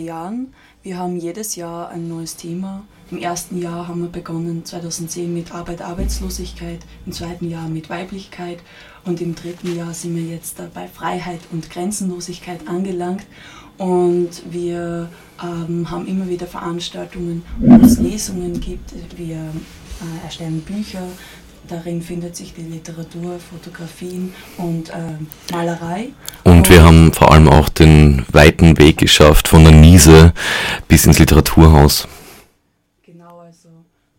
[0.00, 0.52] Jahren.
[0.82, 2.82] Wir haben jedes Jahr ein neues Thema.
[3.12, 8.58] Im ersten Jahr haben wir begonnen 2010 mit Arbeit, Arbeitslosigkeit, im zweiten Jahr mit Weiblichkeit
[9.04, 13.24] und im dritten Jahr sind wir jetzt bei Freiheit und Grenzenlosigkeit angelangt.
[13.78, 15.10] Und wir
[15.40, 18.92] ähm, haben immer wieder Veranstaltungen, wo es Lesungen gibt.
[19.16, 21.06] Wir äh, erstellen Bücher,
[21.68, 25.16] Darin findet sich die Literatur, Fotografien und äh,
[25.50, 26.10] Malerei.
[26.44, 30.34] Und, und wir haben vor allem auch den weiten Weg geschafft von der Niese
[30.88, 32.06] bis ins Literaturhaus.
[33.02, 33.70] Genau, also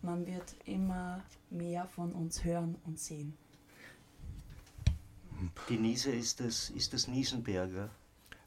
[0.02, 3.34] man wird immer mehr von uns hören und sehen.
[5.68, 7.90] Die Niese ist das, ist das Niesenberger.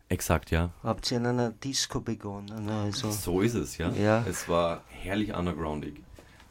[0.10, 0.72] Exakt, ja.
[0.84, 2.68] Habt ihr in einer Disco begonnen?
[2.68, 3.92] Also so ist es, ja.
[3.92, 4.26] ja.
[4.28, 6.02] Es war herrlich undergroundig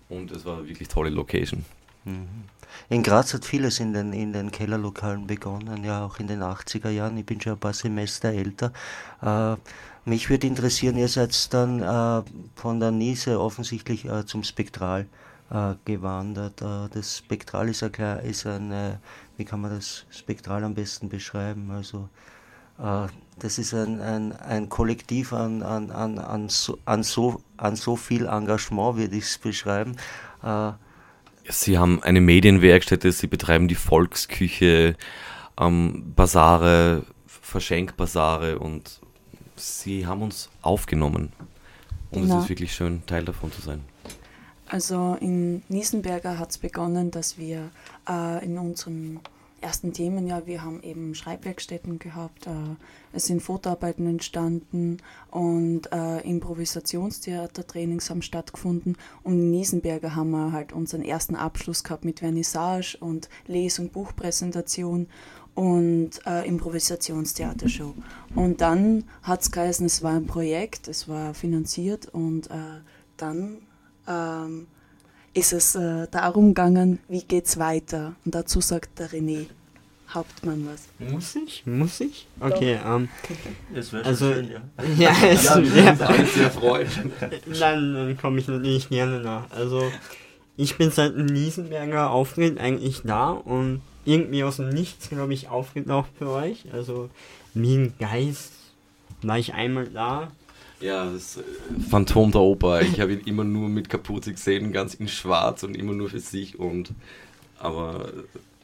[0.09, 1.65] und es war wirklich tolle Location.
[2.08, 2.44] Mhm.
[2.90, 6.90] In Graz hat vieles in den, in den Kellerlokalen begonnen, ja auch in den 80er
[6.90, 7.16] Jahren.
[7.18, 8.72] Ich bin schon ein paar Semester älter.
[9.20, 9.56] Äh,
[10.04, 12.22] mich würde interessieren, ihr seid dann äh,
[12.54, 15.06] von der Niese offensichtlich äh, zum Spektral
[15.50, 16.62] äh, gewandert.
[16.62, 17.92] Äh, das Spektral ist, ein,
[18.24, 18.98] ist ein,
[19.37, 21.70] wie kann man das Spektral am besten beschreiben?
[21.70, 22.09] Also
[22.78, 23.06] äh,
[23.38, 27.96] das ist ein, ein, ein Kollektiv an, an, an, an, so, an, so, an so
[27.96, 29.96] viel Engagement, würde ich es beschreiben.
[31.49, 34.96] Sie haben eine Medienwerkstätte, Sie betreiben die Volksküche,
[35.59, 39.01] ähm, Basare, Verschenkbasare und
[39.57, 41.32] Sie haben uns aufgenommen.
[42.10, 42.38] Und genau.
[42.38, 43.82] es ist wirklich schön, Teil davon zu sein.
[44.68, 47.71] Also in Niesenberger hat es begonnen, dass wir
[48.09, 49.21] äh, in unserem
[49.60, 52.51] ersten Themen, ja, wir haben eben Schreibwerkstätten gehabt, äh,
[53.12, 54.98] es sind Fotoarbeiten entstanden
[55.30, 58.96] und äh, Improvisationstheatertrainings haben stattgefunden.
[59.23, 63.92] Und in Niesenberger haben wir halt unseren ersten Abschluss gehabt mit Vernissage und Les- und
[63.92, 65.09] Buchpräsentation
[65.54, 67.94] und äh, Improvisationstheatershow.
[68.37, 72.81] Und dann hat es geheißen, es war ein Projekt, es war finanziert und äh,
[73.16, 73.59] dann
[74.06, 74.69] ähm,
[75.34, 78.15] ist es äh, darum gegangen, wie geht es weiter.
[78.25, 79.47] Und dazu sagt der René
[80.12, 80.89] Hauptmann was.
[81.12, 81.66] Muss ich?
[81.66, 82.27] Muss ich?
[82.41, 83.09] Okay, ähm.
[83.75, 84.61] Das wäre also, schön, ja.
[84.97, 86.89] Ja, es ja, alle sehr freuen.
[87.61, 89.50] Dann, dann komme ich natürlich gerne nach.
[89.50, 89.83] Also,
[90.56, 95.49] ich bin seit dem Liesenberger Auftritt eigentlich da und irgendwie aus dem Nichts, glaube ich,
[95.49, 96.65] aufgetaucht für euch.
[96.72, 97.10] Also,
[97.53, 98.53] wie ein Geist
[99.22, 100.33] war ich einmal da,
[100.81, 101.43] ja, das äh,
[101.89, 102.83] Phantom der Oper.
[102.83, 106.21] Ich habe ihn immer nur mit Kapuze gesehen, ganz in schwarz und immer nur für
[106.21, 106.59] sich.
[106.59, 106.91] Und,
[107.59, 108.12] aber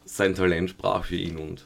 [0.05, 1.65] sein Talent sprach für ihn und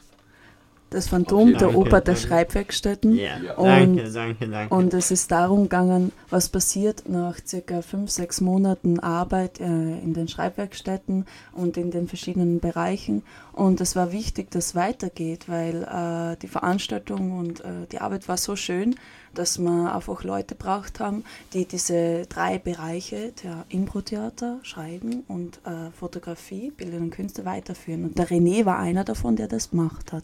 [0.89, 3.15] das Phantom der Oper der Schreibwerkstätten.
[3.15, 3.55] Ja.
[3.55, 4.75] Und, danke, danke, danke.
[4.75, 10.13] Und es ist darum gegangen, was passiert nach circa fünf, sechs Monaten Arbeit äh, in
[10.13, 13.23] den Schreibwerkstätten und in den verschiedenen Bereichen.
[13.53, 18.27] Und es war wichtig, dass es weitergeht, weil äh, die Veranstaltung und äh, die Arbeit
[18.27, 18.95] war so schön,
[19.33, 21.23] dass wir einfach Leute braucht haben,
[21.53, 28.05] die diese drei Bereiche, der Impro-Theater, Schreiben und äh, Fotografie, Bildende und Künste weiterführen.
[28.05, 30.23] Und der René war einer davon, der das gemacht hat.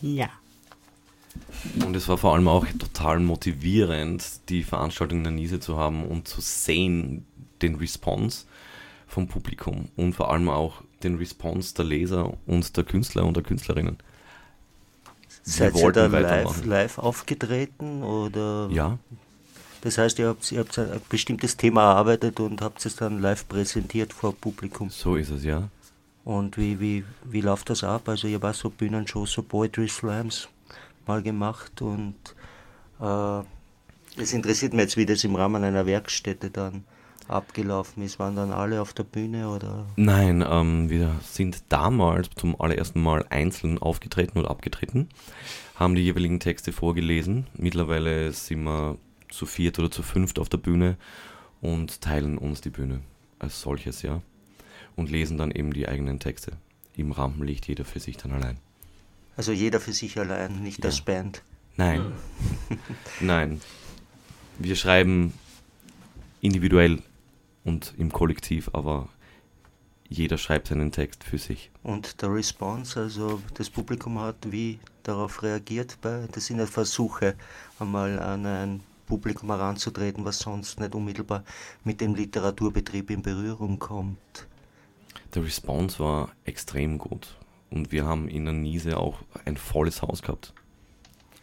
[0.00, 0.28] Ja.
[1.84, 6.04] Und es war vor allem auch total motivierend, die Veranstaltung in der Niese zu haben
[6.04, 7.26] und zu sehen,
[7.62, 8.44] den Response
[9.06, 13.42] vom Publikum und vor allem auch den Response der Leser und der Künstler und der
[13.42, 13.98] Künstlerinnen.
[15.42, 18.68] Seid ihr da live, live aufgetreten oder?
[18.70, 18.98] Ja.
[19.80, 23.48] Das heißt, ihr habt, ihr habt ein bestimmtes Thema erarbeitet und habt es dann live
[23.48, 24.90] präsentiert vor Publikum.
[24.90, 25.68] So ist es, ja.
[26.28, 28.06] Und wie, wie, wie läuft das ab?
[28.06, 30.50] Also ich habe so Bühnenshows, so Poetry Slams
[31.06, 32.16] mal gemacht und
[33.00, 33.40] äh,
[34.20, 36.84] es interessiert mich jetzt, wie das im Rahmen einer Werkstätte dann
[37.28, 38.18] abgelaufen ist.
[38.18, 39.86] Waren dann alle auf der Bühne oder?
[39.96, 45.08] Nein, ähm, wir sind damals zum allerersten Mal einzeln aufgetreten oder abgetreten,
[45.76, 47.46] haben die jeweiligen Texte vorgelesen.
[47.56, 48.98] Mittlerweile sind wir
[49.30, 50.98] zu viert oder zu fünft auf der Bühne
[51.62, 53.00] und teilen uns die Bühne
[53.38, 54.20] als solches, ja
[54.98, 56.52] und lesen dann eben die eigenen Texte.
[56.96, 58.58] Im Rampenlicht jeder für sich dann allein.
[59.36, 60.86] Also jeder für sich allein, nicht ja.
[60.86, 61.42] als Band.
[61.76, 62.12] Nein.
[63.20, 63.60] Nein.
[64.58, 65.32] Wir schreiben
[66.40, 67.00] individuell
[67.64, 69.08] und im Kollektiv, aber
[70.08, 71.70] jeder schreibt seinen Text für sich.
[71.84, 77.36] Und der Response, also das Publikum hat wie darauf reagiert, bei, das sind ja Versuche,
[77.78, 81.44] einmal an ein Publikum heranzutreten, was sonst nicht unmittelbar
[81.84, 84.47] mit dem Literaturbetrieb in Berührung kommt.
[85.34, 87.36] Der Response war extrem gut.
[87.70, 90.54] Und wir haben in der Niese auch ein volles Haus gehabt.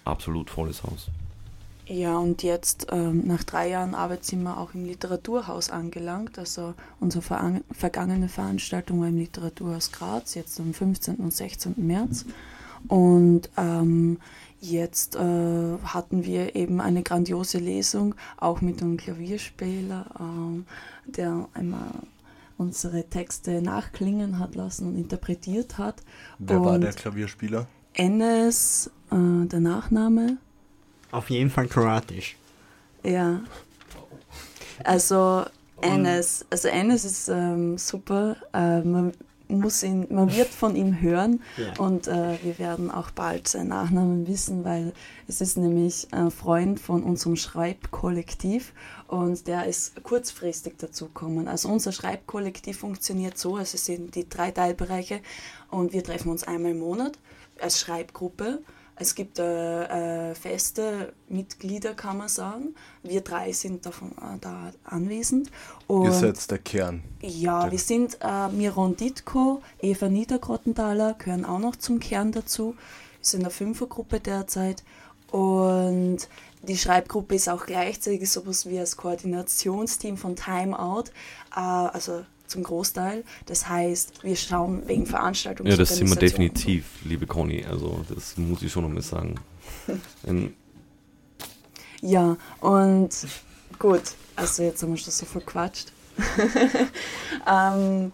[0.05, 1.09] Absolut volles Haus.
[1.87, 6.39] Ja, und jetzt ähm, nach drei Jahren Arbeit sind wir auch im Literaturhaus angelangt.
[6.39, 11.17] Also unsere ver vergangene Veranstaltung war im Literaturhaus Graz, jetzt am 15.
[11.17, 11.75] und 16.
[11.77, 12.25] März.
[12.87, 14.19] Und ähm,
[14.61, 21.89] jetzt äh, hatten wir eben eine grandiose Lesung, auch mit einem Klavierspieler, äh, der einmal
[22.57, 26.01] unsere Texte nachklingen hat lassen und interpretiert hat.
[26.39, 27.67] Wer und war der Klavierspieler?
[27.93, 30.37] Enes, äh, der Nachname.
[31.11, 32.35] Auf jeden Fall kroatisch.
[33.03, 33.41] Ja.
[34.83, 35.45] Also
[35.81, 38.35] Enes, also Enes ist ähm, super.
[38.53, 39.13] Äh, man
[39.47, 41.79] muss ihn, man wird von ihm hören Ja.
[41.83, 44.93] und äh, wir werden auch bald seinen Nachnamen wissen, weil
[45.27, 48.73] es ist nämlich ein Freund von unserem Schreibkollektiv
[49.07, 51.47] und der ist kurzfristig dazugekommen.
[51.47, 55.21] Also unser Schreibkollektiv funktioniert so, also es sind die drei Teilbereiche
[55.69, 57.17] und wir treffen uns einmal im Monat
[57.59, 58.61] als Schreibgruppe.
[58.97, 62.75] Es gibt äh, äh, feste Mitglieder, kann man sagen.
[63.03, 65.51] Wir drei sind davon, äh, da anwesend.
[65.87, 67.03] Und Ihr seid der Kern.
[67.21, 72.75] ja, wir sind äh, Miron Ditko, Eva Niedergrottenthaler gehören auch noch zum Kern dazu.
[73.19, 74.81] Wir sind eine Fünfergruppe derzeit
[75.29, 76.29] und
[76.65, 81.05] die Schreibgruppe ist auch gleichzeitig sowas wie das Koordinationsteam von Timeout,
[81.55, 83.23] äh, also zum Großteil.
[83.45, 85.69] Das heißt, wir schauen wegen Veranstaltungen.
[85.69, 87.65] Ja, das sind wir definitiv, liebe Conny.
[87.65, 89.35] Also das muss ich schon einmal sagen.
[90.27, 90.53] Ähm,
[92.01, 93.09] Ja, und
[93.79, 94.03] gut,
[94.35, 95.91] also jetzt haben wir schon so viel gequatscht.
[97.51, 98.11] ähm,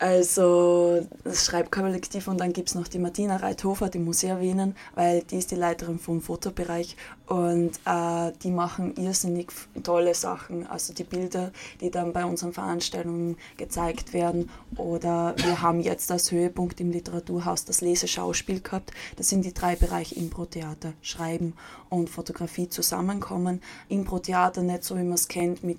[0.00, 4.74] also das Schreibkollektiv und dann gibt es noch die Martina Reithofer, die muss ich erwähnen,
[4.94, 9.52] weil die ist die Leiterin vom Fotobereich und äh, die machen irrsinnig
[9.84, 10.66] tolle Sachen.
[10.66, 14.48] Also die Bilder, die dann bei unseren Veranstaltungen gezeigt werden.
[14.76, 18.92] Oder wir haben jetzt als Höhepunkt im Literaturhaus das Leseschauspiel gehabt.
[19.16, 21.52] Das sind die drei Bereiche Impro-Theater, Schreiben
[21.88, 23.60] und Fotografie zusammenkommen.
[23.88, 25.78] Impro-Theater nicht so, wie man es kennt, mit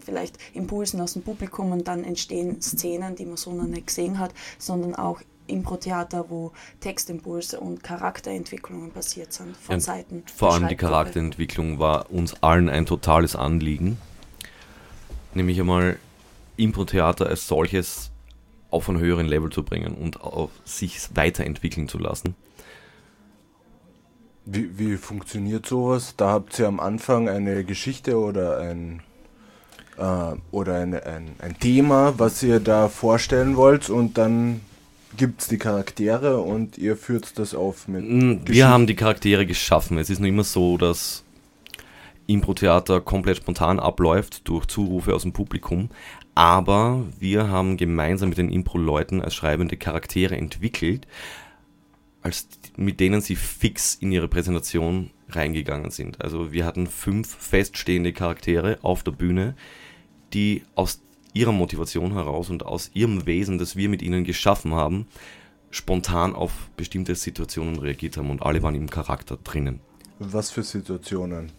[0.00, 4.18] vielleicht Impulsen aus dem Publikum und dann entstehen Szenen, die man so noch nicht gesehen
[4.18, 10.22] hat, sondern auch Impro-Theater, wo Textimpulse und Charakterentwicklungen passiert sind von Ja, Seiten.
[10.34, 10.76] Vor allem die.
[10.76, 13.98] Charakterentwicklung war uns allen ein totales Anliegen.
[15.34, 15.98] Nämlich einmal
[16.56, 18.10] Impro-Theater als solches
[18.70, 22.34] auf einen höheren Level zu bringen und auf sich weiterentwickeln zu lassen.
[24.44, 26.14] Wie, wie funktioniert sowas?
[26.16, 29.02] Da habt ihr am Anfang eine Geschichte oder ein
[29.98, 34.60] äh, oder eine, ein, ein Thema, was ihr da vorstellen wollt und dann
[35.16, 38.52] gibt es die Charaktere und ihr führt das auf mit Mm, Geschichte.
[38.52, 39.98] Wir haben die Charaktere geschaffen.
[39.98, 41.24] Es ist nur immer so, dass
[42.26, 45.90] Impro-Theater komplett spontan abläuft durch Zurufe aus dem Publikum.
[46.34, 51.08] Aber wir haben gemeinsam mit den Impro-Leuten als schreibende Charaktere entwickelt,
[52.22, 52.46] als
[52.76, 56.22] mit denen sie fix in ihre Präsentation reingegangen sind.
[56.22, 59.54] Also wir hatten fünf feststehende Charaktere auf der Bühne,
[60.32, 61.00] die aus
[61.32, 65.06] ihrer Motivation heraus und aus ihrem Wesen, das wir mit ihnen geschaffen haben,
[65.70, 69.80] spontan auf bestimmte Situationen reagiert haben und alle waren im Charakter drinnen.
[70.18, 71.52] Was für Situationen?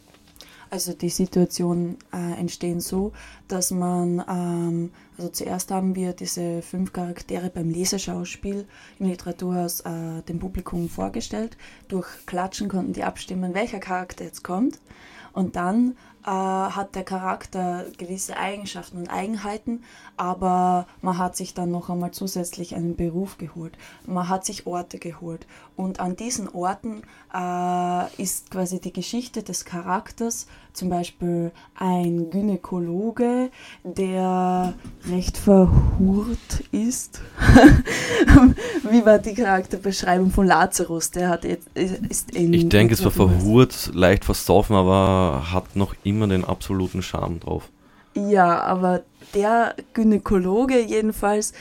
[0.71, 3.11] Also die Situationen äh, entstehen so,
[3.47, 8.67] dass man, ähm, also zuerst haben wir diese fünf Charaktere beim Leseschauspiel
[8.99, 11.57] im Literaturhaus äh, dem Publikum vorgestellt.
[11.87, 14.79] Durch Klatschen konnten die abstimmen, welcher Charakter jetzt kommt.
[15.33, 19.83] Und dann äh, hat der Charakter gewisse Eigenschaften und Eigenheiten,
[20.17, 23.77] aber man hat sich dann noch einmal zusätzlich einen Beruf geholt.
[24.05, 25.45] Man hat sich Orte geholt.
[25.79, 27.03] Und an diesen Orten
[27.33, 33.49] äh, ist quasi die Geschichte des Charakters, zum Beispiel ein Gynäkologe,
[33.85, 34.73] der
[35.09, 37.21] recht verhurt ist.
[38.91, 41.11] Wie war die Charakterbeschreibung von Lazarus?
[41.11, 45.95] Der hat jetzt, ist in Ich denke, es war verhurt, leicht versoffen, aber hat noch
[46.03, 47.69] immer den absoluten Charme drauf.
[48.15, 51.53] Ja, aber der Gynäkologe jedenfalls,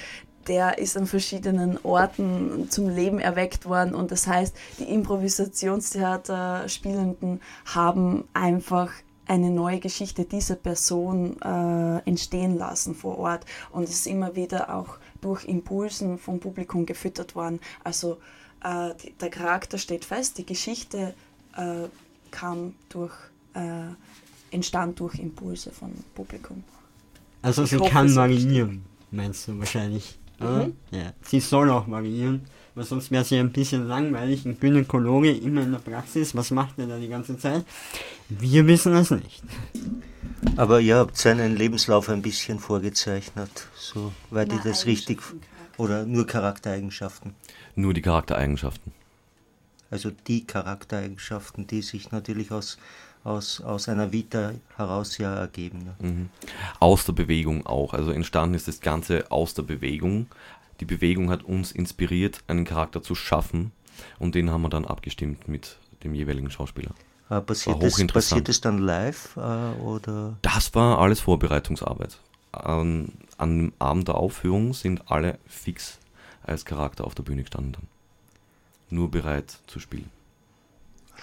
[0.49, 8.25] der ist an verschiedenen Orten zum Leben erweckt worden und das heißt, die Improvisationstheater-Spielenden haben
[8.33, 8.91] einfach
[9.29, 14.75] eine neue Geschichte dieser Person äh, entstehen lassen vor Ort und es ist immer wieder
[14.75, 17.61] auch durch Impulsen vom Publikum gefüttert worden.
[17.85, 18.19] Also
[18.65, 21.15] äh, die, der Charakter steht fest, die Geschichte
[21.57, 21.89] äh,
[22.31, 23.13] kam durch,
[23.55, 23.93] äh,
[24.51, 26.65] entstand durch Impulse vom Publikum.
[27.43, 30.19] Also Ich sie hoffe, kann variieren, meinst du wahrscheinlich.
[30.41, 30.67] Oder?
[30.67, 30.73] Mhm.
[30.91, 31.13] Ja.
[31.23, 32.43] Sie soll auch variieren,
[32.75, 34.45] weil sonst wäre sie ein bisschen langweilig.
[34.47, 37.65] Ein Gynäkologe immer in der Praxis, was macht er da die ganze Zeit?
[38.29, 39.43] Wir wissen es nicht.
[40.57, 45.21] Aber ihr habt seinen Lebenslauf ein bisschen vorgezeichnet, so weit ich das richtig.
[45.77, 47.35] Oder nur Charaktereigenschaften.
[47.77, 48.93] Nur die Charaktereigenschaften.
[49.91, 52.79] Also die Charaktereigenschaften, die sich natürlich aus,
[53.25, 55.87] aus, aus einer Vita heraus ja ergeben.
[55.87, 56.07] Ja.
[56.07, 56.29] Mhm.
[56.81, 57.95] Aus der Bewegung auch.
[57.95, 60.27] Also entstanden ist das Ganze aus der Bewegung.
[60.81, 63.73] Die Bewegung hat uns inspiriert, einen Charakter zu schaffen
[64.19, 66.93] und den haben wir dann abgestimmt mit dem jeweiligen Schauspieler.
[67.31, 70.37] Äh, passiert, das, passiert das dann live äh, oder?
[70.43, 72.19] Das war alles Vorbereitungsarbeit.
[72.53, 75.99] An, an dem Abend der Aufführung sind alle fix
[76.43, 77.73] als Charakter auf der Bühne gestanden.
[77.73, 77.87] Dann.
[78.91, 80.11] Nur bereit zu spielen.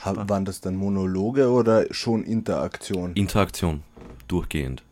[0.04, 3.14] Ha, waren das dann Monologe oder schon Interaktion?
[3.14, 3.84] Interaktion,
[4.28, 4.84] durchgehend.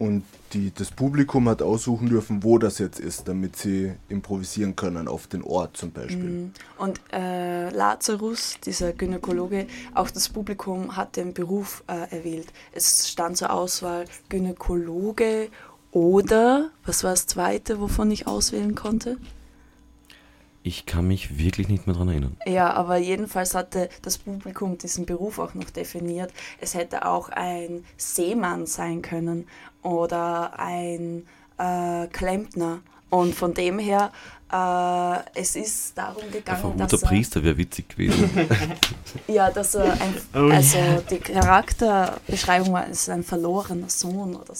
[0.00, 0.24] Und
[0.54, 5.26] die, das Publikum hat aussuchen dürfen, wo das jetzt ist, damit sie improvisieren können, auf
[5.26, 6.16] den Ort zum Beispiel.
[6.16, 6.52] Mhm.
[6.78, 12.46] Und äh, Lazarus, dieser Gynäkologe, auch das Publikum hat den Beruf äh, erwählt.
[12.72, 15.50] Es stand zur Auswahl Gynäkologe
[15.92, 19.18] oder, was war das zweite, wovon ich auswählen konnte?
[20.62, 22.36] Ich kann mich wirklich nicht mehr daran erinnern.
[22.46, 26.32] Ja, aber jedenfalls hatte das Publikum diesen Beruf auch noch definiert.
[26.60, 29.46] Es hätte auch ein Seemann sein können
[29.82, 31.26] oder ein
[31.56, 32.80] äh, Klempner.
[33.10, 34.12] Und von dem her,
[34.52, 36.90] äh, es ist darum gegangen, dass.
[36.90, 38.30] Der Priester wäre witzig gewesen.
[39.28, 40.14] ja, dass er ein,
[40.52, 44.54] also die Charakterbeschreibung war, es ist ein verlorener Sohn oder,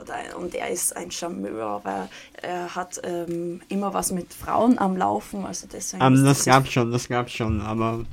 [0.00, 2.08] oder und er ist ein Charmeur, weil
[2.42, 6.02] er hat ähm, immer was mit Frauen am Laufen, also deswegen.
[6.02, 8.04] Um, das gab schon, das gab schon, aber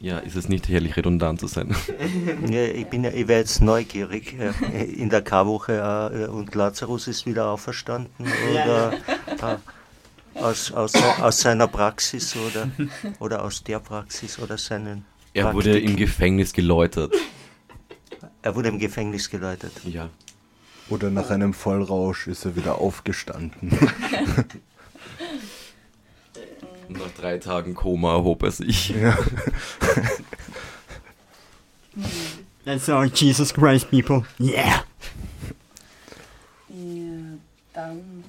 [0.00, 1.74] ja, ist es nicht herrlich redundant zu sein?
[2.48, 4.36] ja, ich bin ja, ich wäre jetzt neugierig.
[4.72, 8.12] In der Karwoche äh, und Lazarus ist wieder auferstanden
[8.52, 9.56] oder äh,
[10.40, 12.70] aus, aus, aus seiner Praxis oder,
[13.18, 15.04] oder aus der Praxis oder seinen.
[15.34, 15.56] Er Praktik.
[15.56, 17.14] wurde im Gefängnis geläutert.
[18.42, 19.72] Er wurde im Gefängnis geläutert.
[19.84, 20.08] Ja.
[20.88, 23.78] Oder nach einem Vollrausch ist er wieder aufgestanden.
[26.88, 28.90] Und nach drei Tagen Koma erhob er sich.
[28.90, 29.16] Ja.
[32.64, 34.24] That's our Jesus Christ, people.
[34.38, 34.84] Yeah!
[36.68, 37.38] Ja,
[37.74, 38.24] dann.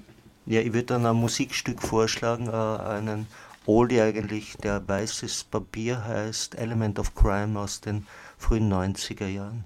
[0.46, 3.28] Ja, ich würde dann ein Musikstück vorschlagen, äh, einen
[3.66, 9.64] Oldie eigentlich, der weißes Papier heißt, Element of Crime aus den frühen 90er Jahren.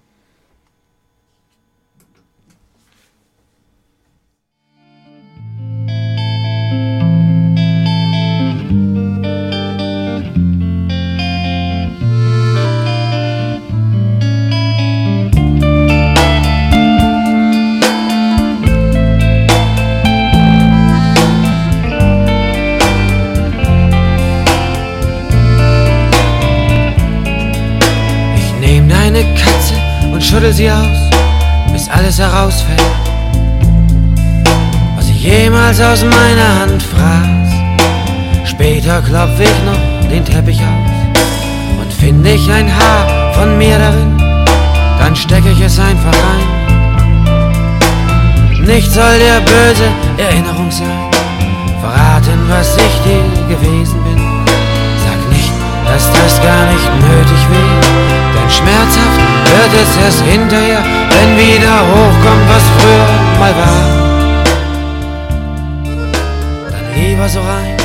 [30.33, 31.09] Schüttel sie aus,
[31.71, 32.81] bis alles herausfällt,
[34.95, 37.51] was ich jemals aus meiner Hand fraß.
[38.49, 40.91] Später klopf ich noch den Teppich aus
[41.81, 44.17] und finde ich ein Haar von mir darin,
[44.99, 46.47] dann stecke ich es einfach ein.
[48.65, 49.87] Nicht soll der böse
[50.17, 51.11] Erinnerung sein,
[51.79, 53.23] verraten, was ich dir
[53.55, 54.17] gewesen bin.
[55.05, 55.53] Sag nicht,
[55.85, 57.82] dass das gar nicht nötig wäre,
[58.35, 59.19] denn schmerzhaft
[59.53, 63.07] wird es erst hinterher, wenn wieder hochkommt, was früher
[63.39, 64.03] mal war.
[66.71, 67.77] Dann lieber so rein,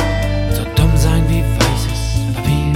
[0.51, 2.01] so dumm sein wie weißes
[2.35, 2.73] Papier.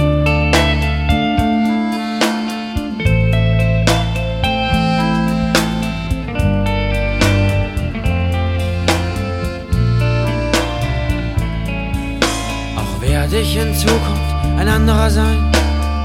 [12.76, 15.52] Auch werde ich in Zukunft ein anderer sein,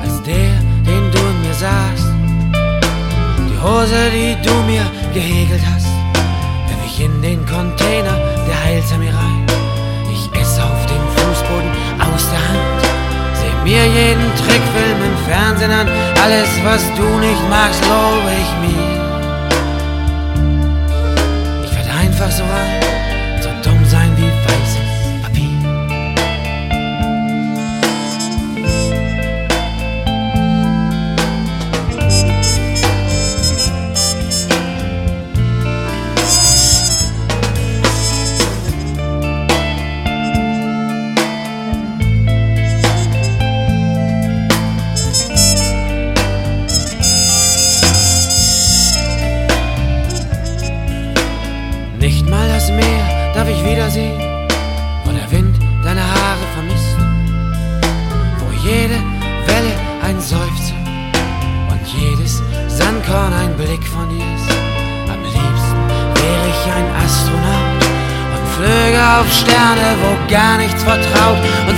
[0.04, 0.59] als der,
[1.60, 2.08] mir sahst.
[3.62, 5.88] Hose, die du mir gehegelt hast,
[6.68, 9.46] werf ich in den Container, der heilte rein.
[10.12, 12.82] Ich esse auf dem Fußboden aus der Hand,
[13.34, 15.88] seh mir jeden Trickfilm im Fernsehen an.
[16.24, 18.90] Alles, was du nicht magst, lobe ich mir.
[21.66, 22.89] Ich werde einfach so rein,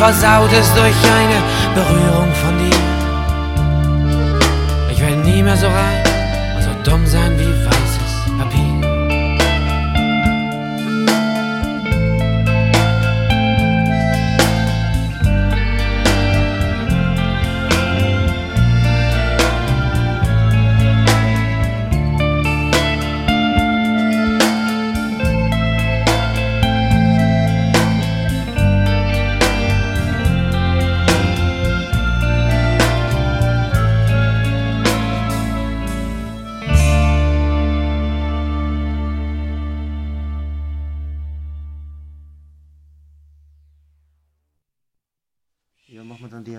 [0.02, 1.40] versaut es durch eine
[1.76, 2.82] Berührung von dir.
[4.92, 6.04] Ich werde nie mehr so rein
[6.56, 7.61] und so dumm sein wie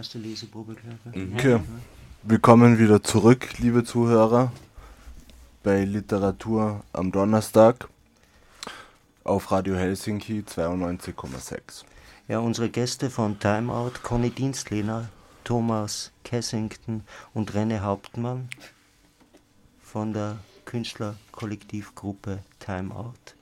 [0.02, 1.14] erste Leseprobe gleich.
[1.14, 1.34] Mhm.
[1.34, 1.60] Okay.
[2.24, 4.50] Willkommen wieder zurück, liebe Zuhörer,
[5.62, 7.88] bei Literatur am Donnerstag
[9.22, 11.84] auf Radio Helsinki 92,6.
[12.26, 15.08] Ja, unsere Gäste von Timeout, Conny Dienstlehner,
[15.44, 18.48] Thomas Kessington und Renne Hauptmann
[19.80, 23.36] von der Künstlerkollektivgruppe Timeout.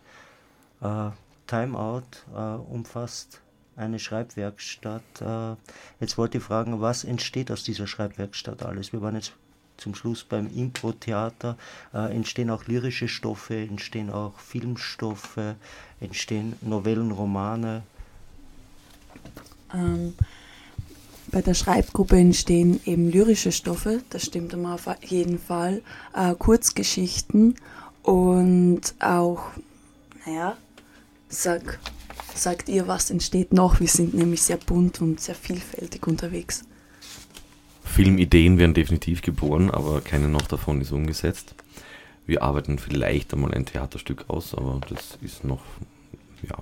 [0.82, 1.08] Äh,
[1.46, 2.02] Timeout
[2.36, 3.40] äh, umfasst
[3.80, 5.02] eine Schreibwerkstatt.
[5.20, 5.56] Äh,
[6.00, 8.92] jetzt wollte ich fragen, was entsteht aus dieser Schreibwerkstatt alles?
[8.92, 9.32] Wir waren jetzt
[9.76, 11.56] zum Schluss beim Impro-Theater.
[11.92, 15.56] Äh, entstehen auch lyrische Stoffe, entstehen auch Filmstoffe,
[16.00, 17.82] entstehen Novellen, Romane.
[19.74, 20.14] Ähm,
[21.30, 25.82] bei der Schreibgruppe entstehen eben lyrische Stoffe, das stimmt immer auf jeden Fall,
[26.14, 27.54] äh, Kurzgeschichten
[28.02, 29.44] und auch,
[30.26, 30.56] naja,
[31.28, 31.78] sag,
[32.34, 33.80] sagt ihr, was entsteht noch?
[33.80, 36.64] Wir sind nämlich sehr bunt und sehr vielfältig unterwegs.
[37.84, 41.54] Filmideen werden definitiv geboren, aber keine noch davon ist umgesetzt.
[42.26, 45.62] Wir arbeiten vielleicht einmal ein Theaterstück aus, aber das ist noch
[46.48, 46.56] ja,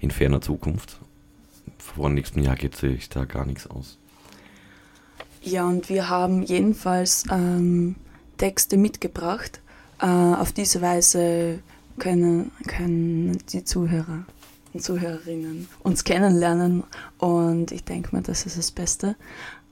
[0.00, 0.98] in ferner Zukunft.
[1.78, 3.98] Vor nächstem Jahr geht sich da gar nichts aus.
[5.42, 7.96] Ja, und wir haben jedenfalls ähm,
[8.36, 9.60] Texte mitgebracht.
[10.00, 11.58] Äh, auf diese Weise
[11.98, 14.24] können, können die Zuhörer
[14.80, 16.84] Zuhörerinnen uns kennenlernen
[17.18, 19.16] und ich denke mal, das ist das Beste.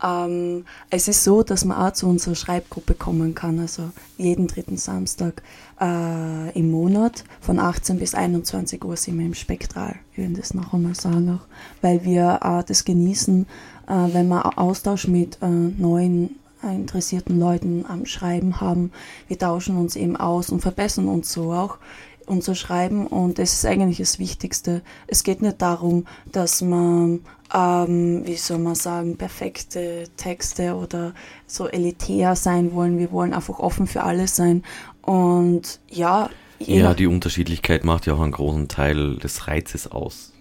[0.02, 4.76] Ähm, es ist so, dass man auch zu unserer Schreibgruppe kommen kann, also jeden dritten
[4.76, 5.42] Samstag
[5.80, 9.96] äh, im Monat von 18 bis 21 Uhr sind wir im Spektral.
[10.12, 11.46] Ich will das noch einmal sagen, auch,
[11.80, 13.46] weil wir äh, das genießen,
[13.88, 18.90] äh, wenn wir Austausch mit äh, neuen interessierten Leuten am Schreiben haben.
[19.28, 21.78] Wir tauschen uns eben aus und verbessern uns so auch
[22.26, 24.82] unser Schreiben und das ist eigentlich das Wichtigste.
[25.06, 27.20] Es geht nicht darum, dass man,
[27.54, 31.14] ähm, wie soll man sagen, perfekte Texte oder
[31.46, 32.98] so elitär sein wollen.
[32.98, 34.64] Wir wollen einfach offen für alles sein
[35.02, 36.28] und ja.
[36.58, 40.32] Ja, die Unterschiedlichkeit macht ja auch einen großen Teil des Reizes aus.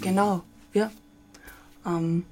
[0.00, 0.42] Genau,
[0.74, 0.90] ja.
[1.86, 2.24] Ähm,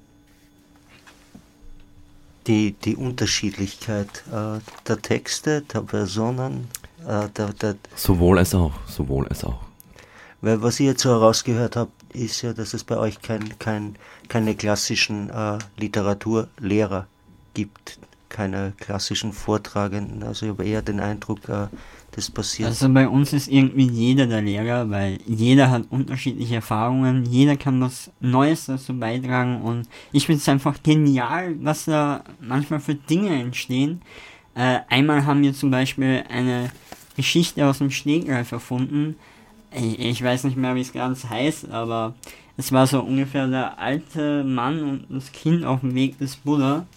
[2.47, 6.67] Die, die Unterschiedlichkeit äh, der Texte, der Personen,
[7.07, 9.59] äh, der, der, Sowohl als auch, sowohl als auch.
[10.41, 13.95] Weil was ich jetzt so herausgehört habe, ist ja, dass es bei euch kein, kein,
[14.27, 17.07] keine klassischen äh, Literaturlehrer
[17.53, 20.23] gibt, keine klassischen Vortragenden.
[20.23, 21.67] Also ich habe eher den Eindruck, äh,
[22.11, 22.69] das passiert.
[22.69, 27.79] Also bei uns ist irgendwie jeder der Lehrer, weil jeder hat unterschiedliche Erfahrungen, jeder kann
[27.79, 33.29] was Neues dazu beitragen und ich finde es einfach genial, was da manchmal für Dinge
[33.29, 34.01] entstehen.
[34.55, 36.71] Äh, einmal haben wir zum Beispiel eine
[37.21, 39.15] Geschichte aus dem Stegreif erfunden.
[39.71, 42.15] Ich, ich weiß nicht mehr, wie es ganz heißt, aber
[42.57, 46.87] es war so ungefähr der alte Mann und das Kind auf dem Weg des Buddha.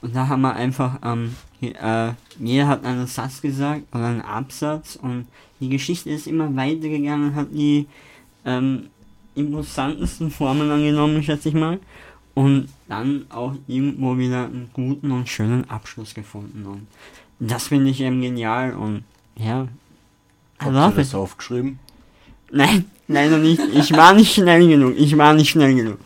[0.00, 4.96] Und da haben wir einfach, ähm, äh, jeder hat einen Satz gesagt oder einen Absatz
[4.96, 5.26] und
[5.60, 7.86] die Geschichte ist immer weitergegangen, hat die
[8.46, 8.88] ähm,
[9.34, 11.78] imposantesten Formen angenommen, schätze ich mal.
[12.34, 16.64] Und dann auch irgendwo wieder einen guten und schönen Abschluss gefunden.
[16.64, 16.86] Und
[17.38, 19.04] das finde ich eben genial und
[19.38, 19.68] ja.
[20.58, 21.78] Habt love ihr das aufgeschrieben?
[22.50, 23.60] Nein, leider nicht.
[23.74, 24.94] Ich war nicht schnell genug.
[24.96, 25.98] Ich war nicht schnell genug.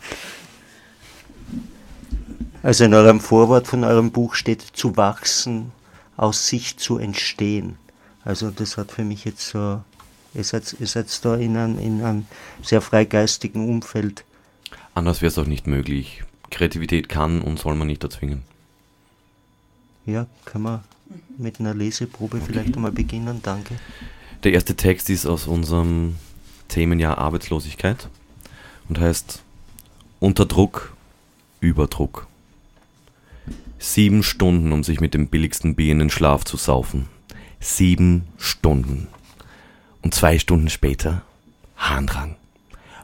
[2.61, 5.71] Also in eurem Vorwort von eurem Buch steht zu wachsen,
[6.15, 7.77] aus sich zu entstehen.
[8.23, 9.81] Also das hat für mich jetzt so,
[10.33, 12.25] ihr seid, ihr seid da in einem, in einem
[12.61, 14.23] sehr freigeistigen Umfeld.
[14.93, 16.23] Anders wäre es auch nicht möglich.
[16.51, 18.43] Kreativität kann und soll man nicht erzwingen.
[20.05, 20.83] Ja, können wir
[21.37, 23.75] mit einer Leseprobe vielleicht einmal beginnen, danke.
[24.43, 26.15] Der erste Text ist aus unserem
[26.67, 28.09] Themenjahr Arbeitslosigkeit
[28.89, 29.41] und heißt
[30.19, 30.95] Unter Druck,
[31.59, 32.27] Überdruck.
[33.79, 37.07] Sieben Stunden, um sich mit dem billigsten Bier in den Schlaf zu saufen.
[37.59, 39.07] Sieben Stunden.
[40.01, 41.21] Und zwei Stunden später
[41.77, 42.35] Harndrang.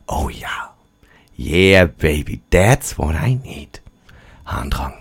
[0.07, 0.73] Oh ja.
[1.37, 3.81] Yeah, baby, that's what I need.
[4.45, 4.93] Harndrang.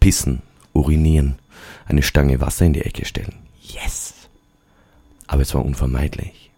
[0.00, 1.38] Pissen, urinieren,
[1.92, 3.34] eine Stange Wasser in die Ecke stellen.
[3.62, 4.14] Yes.
[5.26, 6.50] Aber es war unvermeidlich.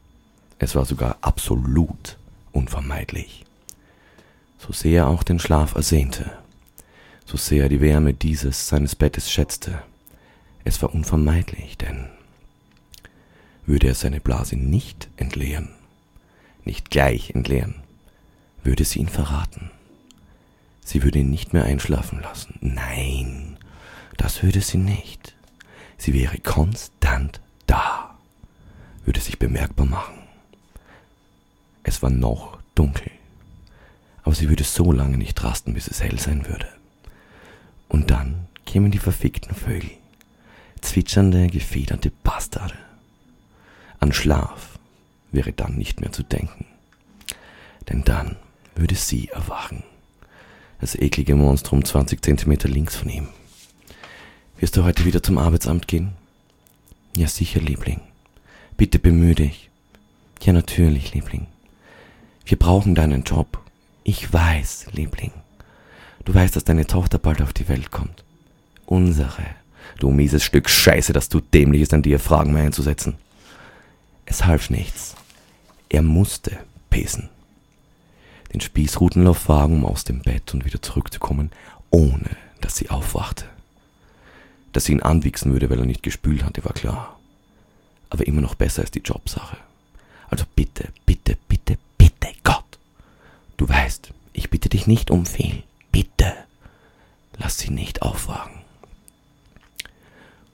[0.59, 2.17] Es war sogar absolut
[2.53, 3.45] unvermeidlich.
[4.59, 6.31] So sehr er auch den Schlaf ersehnte,
[7.27, 9.83] so sehr er die Wärme dieses seines Bettes schätzte,
[10.65, 12.09] es war unvermeidlich, denn
[13.67, 15.69] würde er seine Blase nicht entleeren,
[16.65, 17.75] nicht gleich entleeren,
[18.63, 19.71] würde sie ihn verraten.
[20.83, 22.59] Sie würde ihn nicht mehr einschlafen lassen.
[22.61, 23.54] Nein,
[24.17, 25.35] das würde sie nicht.
[25.97, 28.17] Sie wäre konstant da,
[29.05, 30.15] würde sich bemerkbar machen.
[31.83, 33.11] Es war noch dunkel,
[34.23, 36.69] aber sie würde so lange nicht rasten, bis es hell sein würde.
[37.89, 39.91] Und dann kämen die verfickten Vögel,
[40.81, 42.75] zwitschernde, gefederte Bastarde.
[44.01, 44.79] An Schlaf
[45.31, 46.67] wäre dann nicht mehr zu denken,
[47.89, 48.37] denn dann
[48.75, 49.85] würde sie erwachen,
[50.81, 53.29] das eklige Monstrum 20 Zentimeter links von ihm.
[54.65, 56.13] Wirst du heute wieder zum Arbeitsamt gehen?
[57.19, 58.01] Ja, sicher, Liebling.
[58.79, 59.69] Bitte bemühe dich.
[60.41, 61.49] Ja, natürlich, Liebling.
[62.47, 63.59] Wir brauchen deinen Job.
[64.05, 65.33] Ich weiß, Liebling.
[66.25, 68.25] Du weißt, dass deine Tochter bald auf die Welt kommt.
[68.87, 69.45] Unsere.
[69.99, 73.17] Du mieses Stück Scheiße, dass du dämlich ist, an dir Fragen mehr einzusetzen.
[74.25, 75.15] Es half nichts.
[75.91, 76.57] Er musste
[76.89, 77.29] pesen.
[78.55, 81.51] Den Spießrutenlauf wagen, um aus dem Bett und wieder zurückzukommen,
[81.91, 82.31] ohne
[82.63, 83.45] dass sie aufwachte.
[84.75, 87.19] Dass sie ihn anwichsen würde, weil er nicht gespült hatte, war klar.
[88.11, 89.57] Aber immer noch besser als die Jobsache.
[90.29, 92.65] Also bitte, bitte, bitte, bitte, Gott.
[93.57, 95.63] Du weißt, ich bitte dich nicht um viel.
[95.93, 96.33] Bitte,
[97.39, 98.63] lass sie nicht aufwagen.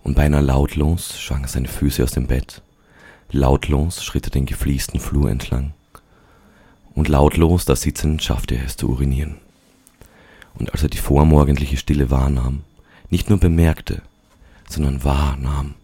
[0.03, 2.61] Und beinahe lautlos schwang er seine Füße aus dem Bett.
[3.31, 5.73] Lautlos schritt er den gefliesten Flur entlang.
[6.95, 9.37] Und lautlos da sitzend schaffte er es zu urinieren.
[10.57, 12.65] Und als er die vormorgendliche Stille wahrnahm,
[13.09, 14.03] nicht nur bemerkte,
[14.71, 15.75] sondern wahrnahm,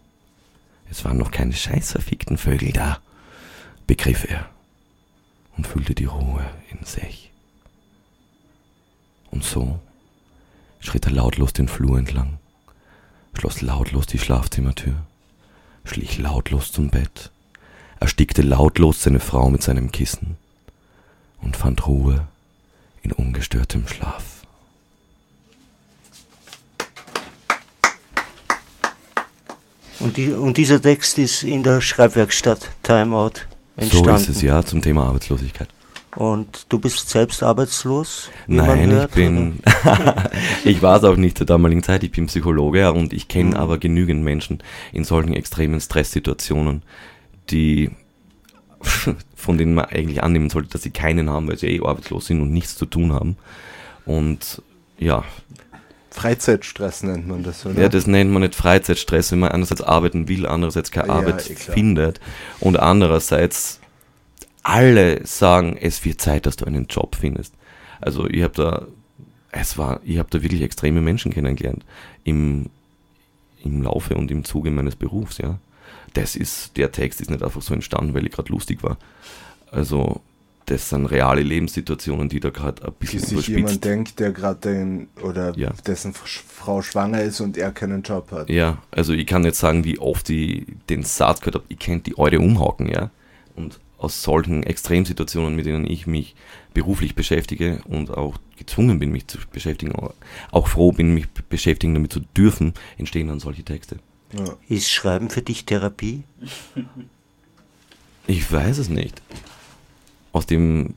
[0.89, 2.99] es waren noch keine scheißverfickten Vögel da,
[3.85, 4.49] begriff er
[5.57, 7.31] und fühlte die Ruhe in sich.
[9.29, 9.79] Und so
[10.79, 12.39] schritt er lautlos den Flur entlang,
[13.33, 14.95] schloss lautlos die Schlafzimmertür,
[15.83, 17.31] schlich lautlos zum Bett,
[17.99, 20.37] erstickte lautlos seine Frau mit seinem Kissen
[21.41, 22.25] und fand Ruhe
[23.01, 24.36] in ungestörtem Schlaf.
[29.99, 33.31] Und, die, und dieser Text ist in der Schreibwerkstatt Timeout
[33.75, 34.05] entstanden.
[34.09, 35.69] So ist es ja zum Thema Arbeitslosigkeit.
[36.15, 38.29] Und du bist selbst arbeitslos?
[38.47, 39.59] Nein, hört, ich bin.
[40.63, 42.03] ich war es auch nicht zur damaligen Zeit.
[42.03, 43.57] Ich bin Psychologe und ich kenne Mhm.
[43.57, 46.81] aber genügend Menschen in solchen extremen Stresssituationen,
[47.51, 47.91] die
[49.35, 52.41] von denen man eigentlich annehmen sollte, dass sie keinen haben, weil sie eh arbeitslos sind
[52.41, 53.37] und nichts zu tun haben.
[54.05, 54.61] Und
[54.99, 55.23] ja,
[56.17, 57.79] Freizeitstress nennt man das, oder?
[57.79, 61.49] ja, das nennt man nicht Freizeitstress, wenn man einerseits arbeiten will, andererseits keine Ja, Arbeit
[61.49, 62.19] eh findet
[62.59, 63.79] und andererseits
[64.63, 67.53] alle sagen, es wird Zeit, dass du einen Job findest.
[68.01, 68.87] Also ich habe da,
[69.51, 71.85] es war, ich habe da wirklich extreme Menschen kennengelernt
[72.23, 72.69] im,
[73.63, 75.59] im Laufe und im Zuge meines Berufs, ja.
[76.13, 78.97] Das ist, der Text ist nicht einfach so entstanden, weil ich gerade lustig war.
[79.71, 80.21] Also
[80.67, 84.59] das sind reale Lebenssituationen, die da gerade ein Wie bisschen sich jemand denkt, der gerade
[84.59, 85.71] den oder Ja.
[85.85, 88.49] dessen Frau schwanger ist und er keinen Job hat.
[88.49, 92.11] Ja, also ich kann nicht sagen, wie oft ich den Satz gehört habe, ich könnte
[92.11, 93.09] die Eure umhaken, ja.
[93.55, 96.35] Und aus solchen Extremsituationen, mit denen ich mich
[96.73, 100.13] beruflich beschäftige und auch gezwungen bin, mich zu beschäftigen, auch-
[100.51, 103.97] auch froh bin, mich beschäftigen damit zu dürfen, entstehen dann solche Texte.
[104.37, 104.53] Ja.
[104.67, 106.23] Ist Schreiben für dich Therapie?
[108.27, 109.21] Ich weiß es nicht.
[110.37, 110.93] Aus dem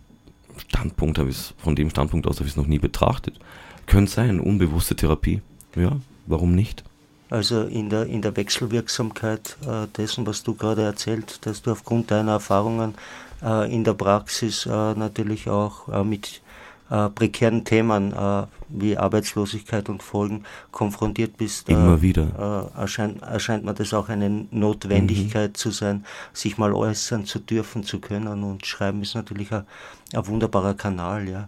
[0.59, 3.40] Standpunkt habe ich von dem Standpunkt aus habe ich es noch nie betrachtet.
[3.87, 5.40] Könnte sein, unbewusste Therapie.
[5.74, 6.85] Ja, warum nicht?
[7.31, 12.11] Also in der, in der Wechselwirksamkeit äh, dessen, was du gerade erzählt, dass du aufgrund
[12.11, 12.96] deiner Erfahrungen
[13.42, 16.42] äh, in der Praxis äh, natürlich auch äh, mit
[16.90, 21.68] äh, prekären Themen äh, wie Arbeitslosigkeit und Folgen konfrontiert bist.
[21.68, 22.70] Immer äh, wieder.
[22.76, 27.85] Äh, erscheint, erscheint mir das auch eine Notwendigkeit zu sein, sich mal äußern zu dürfen,
[27.85, 28.42] zu können.
[28.42, 29.64] Und Schreiben ist natürlich ein,
[30.12, 31.46] ein wunderbarer Kanal, ja.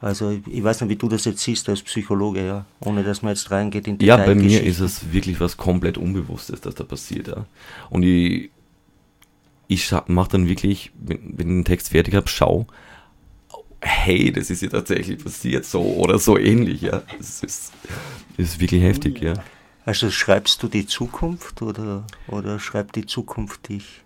[0.00, 3.22] Also ich, ich weiß nicht, wie du das jetzt siehst als Psychologe, ja, ohne dass
[3.22, 6.84] man jetzt reingeht in Ja, bei mir ist es wirklich was komplett Unbewusstes, das da
[6.84, 7.26] passiert.
[7.28, 7.46] Ja.
[7.90, 8.50] Und ich,
[9.66, 12.68] ich mache dann wirklich, wenn, wenn ich den Text fertig habe, schau,
[13.80, 16.82] hey, das ist ja tatsächlich passiert, so oder so ähnlich.
[16.82, 17.02] Ja.
[17.16, 17.72] Das ist,
[18.36, 19.34] das ist wirklich heftig, ja.
[19.84, 24.02] Also schreibst du die Zukunft oder, oder schreibt die Zukunft dich?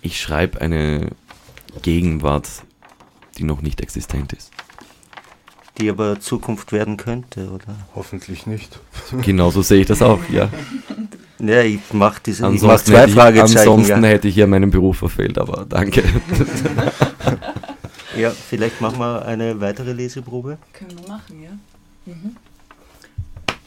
[0.00, 1.10] Ich schreibe eine
[1.82, 2.48] Gegenwart,
[3.36, 4.52] die noch nicht existent ist.
[5.78, 7.76] Die aber Zukunft werden könnte, oder?
[7.94, 8.80] Hoffentlich nicht.
[9.22, 10.50] Genauso sehe ich das auch, ja.
[11.40, 13.58] Ja, ich mache diese ich mach Ansonsten, zwei hätte ich, Fragezeichen.
[13.58, 14.08] ansonsten Ja.
[14.10, 16.02] hätte ich ja meinen Beruf verfehlt, aber danke.
[18.16, 20.58] ja, vielleicht machen wir eine weitere Leseprobe.
[20.72, 22.12] Können wir machen, ja?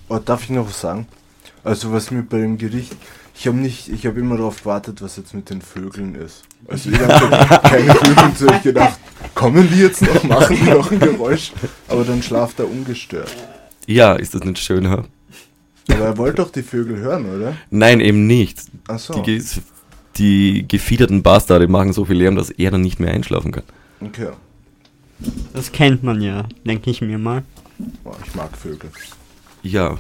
[0.10, 1.08] Oh, darf ich noch was sagen?
[1.64, 2.96] Also was mir bei dem Gericht,
[3.36, 6.44] ich habe nicht, ich habe immer darauf gewartet, was jetzt mit den Vögeln ist.
[6.68, 9.00] Also ich habe keine Vögel zu euch gedacht,
[9.36, 11.54] kommen die jetzt noch, machen die noch ein Geräusch?
[11.88, 13.32] Aber dann schlaft er ungestört.
[13.88, 15.06] Ja, ist das nicht schön, ha?
[15.89, 17.56] Aber er wollte doch die Vögel hören, oder?
[17.70, 18.60] Nein, eben nicht.
[18.88, 19.22] Ach so.
[19.24, 19.44] Die,
[20.17, 23.63] die gefiederten Bastarde machen so viel Lärm, dass er dann nicht mehr einschlafen kann.
[24.00, 24.30] Okay.
[25.54, 27.44] Das kennt man ja, denke ich mir mal.
[28.04, 28.89] Boah, ich mag Vögel.
[29.63, 29.98] Ja,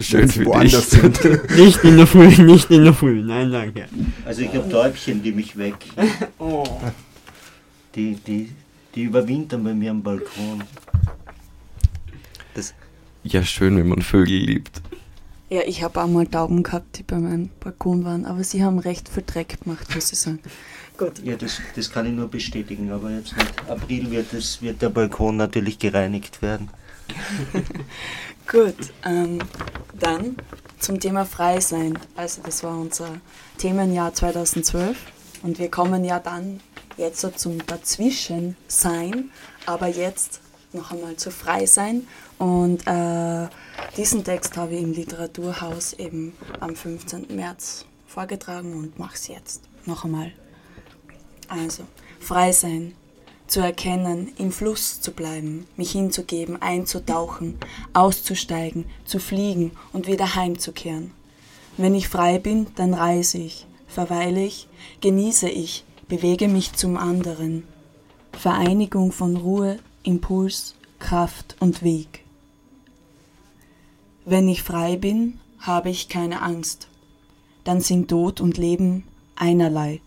[0.00, 1.00] schön für woanders dich.
[1.00, 1.50] sind.
[1.56, 3.86] Nicht in der Früh, nicht in der Früh, nein, danke.
[4.24, 5.90] Also ich habe Täubchen, die mich wecken.
[6.38, 6.64] Oh.
[7.94, 8.50] Die, die,
[8.94, 10.64] die überwintern bei mir am Balkon.
[12.54, 12.74] Das,
[13.22, 14.80] Ja, schön, wenn man Vögel liebt.
[15.54, 18.80] Ja, ich habe auch mal Tauben gehabt, die bei meinem Balkon waren, aber sie haben
[18.80, 20.40] recht viel Dreck gemacht, muss ich sagen.
[20.98, 21.22] Gut.
[21.22, 24.88] ja, das, das kann ich nur bestätigen, aber jetzt mit April wird, das, wird der
[24.88, 26.70] Balkon natürlich gereinigt werden.
[28.50, 29.38] Gut, ähm,
[29.96, 30.34] dann
[30.80, 32.00] zum Thema Frei sein.
[32.16, 33.10] Also das war unser
[33.58, 34.96] Themenjahr 2012
[35.44, 36.58] und wir kommen ja dann
[36.96, 39.30] jetzt so zum Dazwischensein,
[39.66, 40.40] aber jetzt
[40.72, 42.08] noch einmal zu Frei sein.
[42.38, 43.46] Und äh,
[43.96, 47.26] diesen Text habe ich im Literaturhaus eben am 15.
[47.34, 50.32] März vorgetragen und mache es jetzt noch einmal.
[51.48, 51.84] Also,
[52.20, 52.94] frei sein,
[53.46, 57.58] zu erkennen, im Fluss zu bleiben, mich hinzugeben, einzutauchen,
[57.92, 61.12] auszusteigen, zu fliegen und wieder heimzukehren.
[61.76, 64.68] Wenn ich frei bin, dann reise ich, verweile ich,
[65.00, 67.64] genieße ich, bewege mich zum anderen.
[68.32, 72.23] Vereinigung von Ruhe, Impuls, Kraft und Weg.
[74.26, 76.88] Wenn ich frei bin, habe ich keine Angst.
[77.64, 79.04] Dann sind Tod und Leben
[79.36, 80.00] einerlei.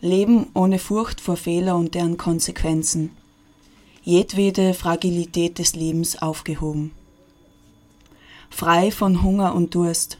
[0.00, 3.10] Leben ohne Furcht vor Fehler und deren Konsequenzen.
[4.02, 6.92] Jedwede Fragilität des Lebens aufgehoben.
[8.50, 10.18] Frei von Hunger und Durst,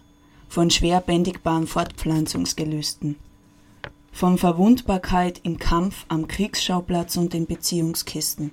[0.48, 3.16] von schwer bändigbaren Fortpflanzungsgelüsten,
[4.11, 8.50] von Verwundbarkeit im Kampf am Kriegsschauplatz und in Beziehungskisten.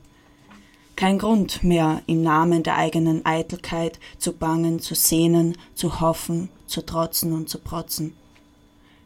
[0.95, 6.85] Kein Grund mehr, im Namen der eigenen Eitelkeit zu bangen, zu sehnen, zu hoffen, zu
[6.85, 8.13] trotzen und zu protzen.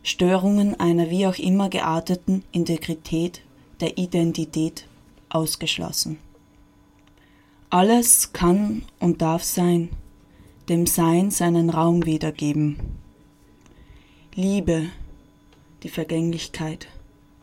[0.04, 3.42] Störungen einer wie auch immer gearteten Integrität
[3.80, 4.86] der Identität
[5.30, 6.20] ausgeschlossen.
[7.70, 9.90] Alles kann und darf sein,
[10.70, 12.78] dem Sein seinen Raum wiedergeben.
[14.34, 14.90] Liebe,
[15.84, 16.88] die Vergänglichkeit,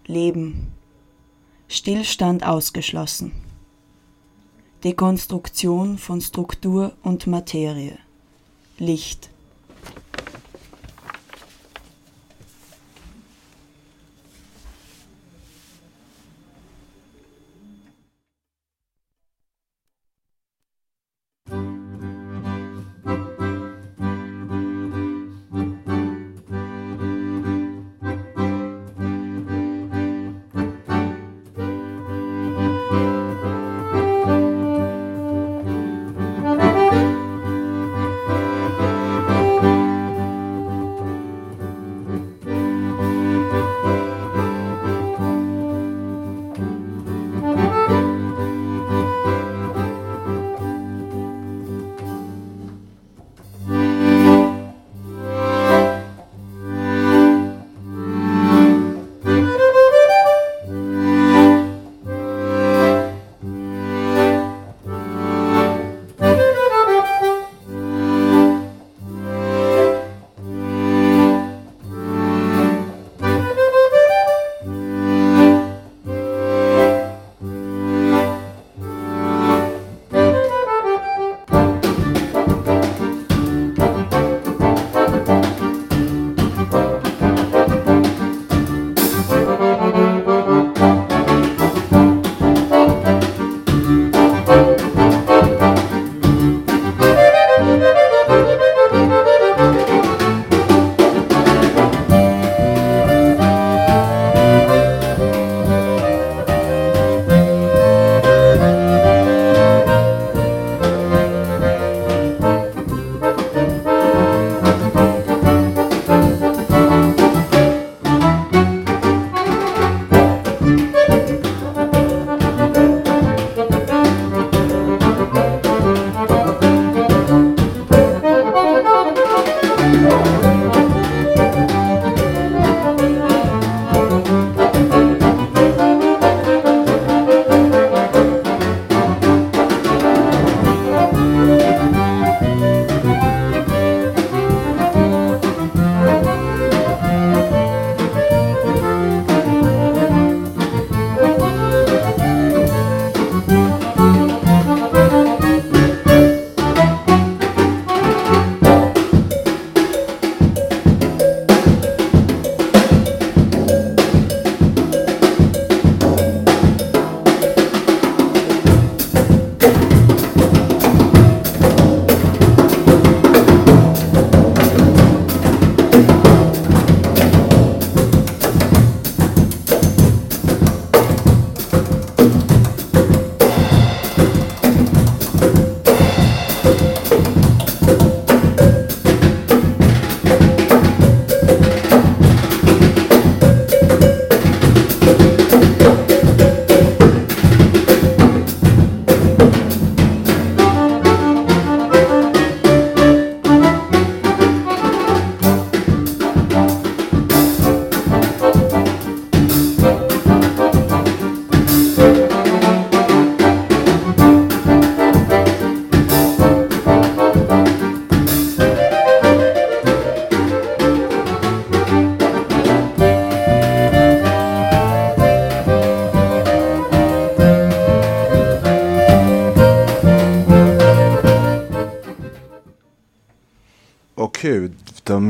[0.06, 0.72] Leben,
[1.68, 3.32] Stillstand ausgeschlossen.
[4.84, 7.96] Dekonstruktion von Struktur und Materie,
[8.76, 9.30] Licht.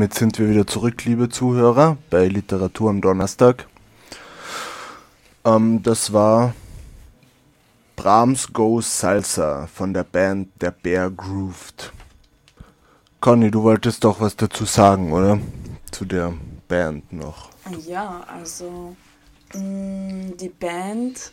[0.05, 3.65] Damit sind wir wieder zurück, liebe Zuhörer, bei Literatur am Donnerstag.
[5.43, 6.53] Ähm, das war
[7.95, 11.91] Brahms Goes Salsa von der Band Der Bear Grooved.
[13.19, 15.39] Conny, du wolltest doch was dazu sagen, oder?
[15.89, 16.33] Zu der
[16.67, 17.49] Band noch.
[17.87, 18.95] Ja, also
[19.55, 21.31] mh, die Band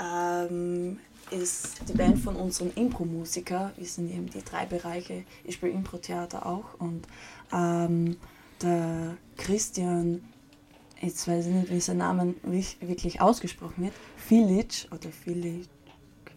[0.00, 0.98] ähm,
[1.30, 3.72] ist die Band von unseren Impro-Musiker.
[3.76, 5.24] Wir sind eben die drei Bereiche.
[5.44, 7.06] Ich spiele Impro-Theater auch und
[7.52, 8.16] ähm,
[8.62, 10.22] der Christian,
[11.00, 15.68] jetzt weiß ich nicht, wie sein Name wirklich ausgesprochen wird, Filic oder Filic,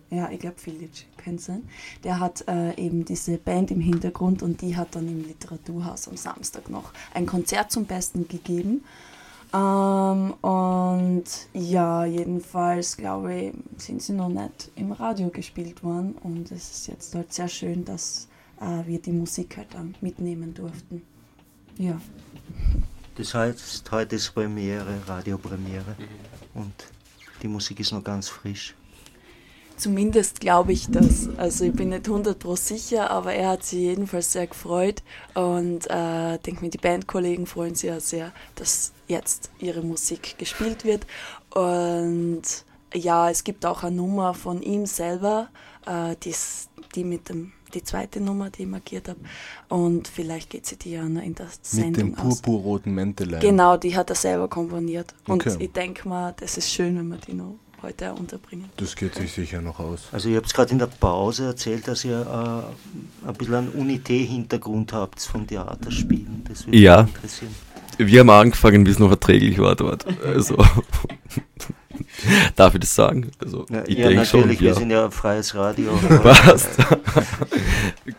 [0.10, 1.70] ja, ich glaube Filic, könnte sein.
[2.04, 6.18] Der hat äh, eben diese Band im Hintergrund und die hat dann im Literaturhaus am
[6.18, 8.84] Samstag noch ein Konzert zum Besten gegeben.
[9.54, 16.52] Ähm, und ja, jedenfalls glaube ich, sind sie noch nicht im Radio gespielt worden und
[16.52, 18.30] es ist jetzt halt sehr schön, dass
[18.62, 21.02] äh, wir die Musik halt dann mitnehmen durften.
[21.78, 22.00] Ja.
[23.16, 25.96] Das heißt, heute ist Premiere, Radiopremiere
[26.54, 26.74] und
[27.42, 28.74] die Musik ist noch ganz frisch.
[29.82, 31.28] Zumindest glaube ich das.
[31.38, 35.02] Also ich bin nicht 100% sicher, aber er hat sich jedenfalls sehr gefreut
[35.34, 40.86] und äh, denke mir, die Bandkollegen freuen sich ja sehr, dass jetzt ihre Musik gespielt
[40.86, 41.08] wird.
[41.56, 42.44] Und
[42.94, 45.50] ja, es gibt auch eine Nummer von ihm selber,
[45.88, 46.36] äh, die,
[46.94, 49.22] die mit dem die zweite Nummer, die ich markiert habe.
[49.70, 53.40] Und vielleicht geht sie die ja noch in der Sendung Mit dem purpurroten Mäntelein.
[53.40, 55.16] Genau, die hat er selber komponiert.
[55.26, 55.56] Und okay.
[55.58, 58.70] ich denke mal, das ist schön, wenn wir die noch heute unterbringen.
[58.78, 60.08] Das geht sich sicher noch aus.
[60.12, 64.94] Also ihr habt gerade in der Pause erzählt, dass ihr äh, ein bisschen einen Unité-Hintergrund
[64.94, 66.44] habt vom Theaterspielen.
[66.48, 67.04] Das würde ja.
[67.04, 67.56] mich interessieren.
[68.08, 70.06] Wir haben angefangen, bis es noch erträglich war dort.
[70.26, 70.58] Also
[72.56, 73.32] Darf ich das sagen?
[73.44, 74.74] Also, ja, ich ja natürlich, schon, wir ja.
[74.74, 75.92] sind ja ein freies Radio.
[76.24, 76.70] Passt.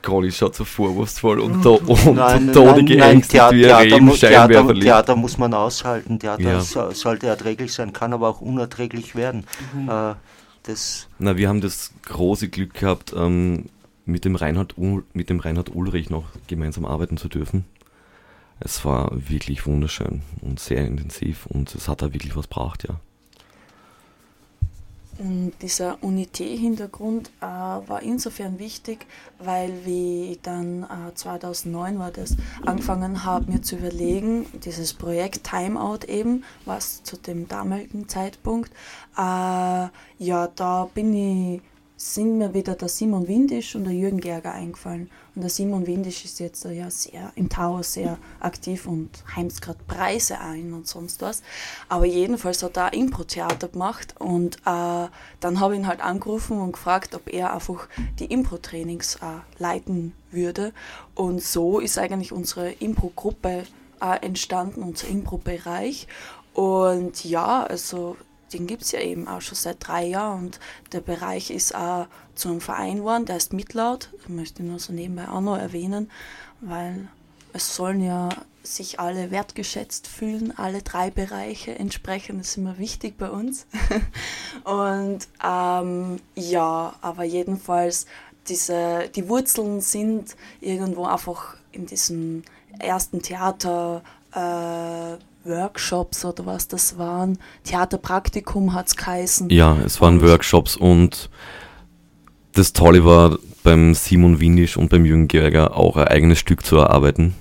[0.02, 4.74] Conny schaut so vorwurfsvoll und, to und nein, Tode geängstigt Theater, wie er Theater, Theater,
[4.74, 6.18] Theater, muss man aushalten.
[6.18, 6.60] Theater ja.
[6.60, 9.44] so, sollte erträglich sein, kann aber auch unerträglich werden.
[9.74, 9.88] Mhm.
[9.88, 10.14] Äh,
[10.64, 13.66] das Na, wir haben das große Glück gehabt, ähm,
[14.04, 14.74] mit, dem Reinhard,
[15.12, 17.64] mit dem Reinhard Ulrich noch gemeinsam arbeiten zu dürfen.
[18.64, 23.00] Es war wirklich wunderschön und sehr intensiv und es hat da wirklich was gebracht, ja.
[25.18, 29.06] Und dieser Unité-Hintergrund äh, war insofern wichtig,
[29.38, 36.06] weil wie dann äh, 2009 war das, angefangen habe, mir zu überlegen, dieses Projekt Timeout
[36.08, 38.72] eben, was zu dem damaligen Zeitpunkt,
[39.16, 41.62] äh, ja, da bin ich
[42.02, 45.08] sind mir wieder der Simon Windisch und der Jürgen Gerger eingefallen.
[45.36, 49.78] Und der Simon Windisch ist jetzt ja sehr im Tower sehr aktiv und heimst gerade
[49.86, 51.44] Preise ein und sonst was.
[51.88, 55.06] Aber jedenfalls hat er Impro-Theater gemacht und äh,
[55.38, 57.86] dann habe ich ihn halt angerufen und gefragt, ob er einfach
[58.18, 60.72] die Impro-Trainings äh, leiten würde.
[61.14, 63.62] Und so ist eigentlich unsere Impro-Gruppe
[64.00, 66.08] äh, entstanden, unser Impro-Bereich.
[66.52, 68.16] Und ja, also
[68.52, 70.44] den gibt es ja eben auch schon seit drei Jahren.
[70.44, 70.60] Und
[70.92, 74.78] der Bereich ist auch zu einem Verein geworden, der ist Mitlaut, das möchte ich nur
[74.78, 76.10] so nebenbei auch noch erwähnen,
[76.60, 77.08] weil
[77.52, 78.30] es sollen ja
[78.62, 83.66] sich alle wertgeschätzt fühlen, alle drei Bereiche entsprechend, das ist immer wichtig bei uns.
[84.64, 88.06] und ähm, ja, aber jedenfalls,
[88.48, 92.44] diese, die Wurzeln sind irgendwo einfach in diesem
[92.78, 97.38] ersten Theater, äh, Workshops oder was das waren.
[97.64, 99.50] Theaterpraktikum hat es geheißen.
[99.50, 101.30] Ja, es waren und Workshops und
[102.52, 106.76] das Tolle war beim Simon Windisch und beim Jürgen Gerger auch ein eigenes Stück zu
[106.76, 107.34] erarbeiten.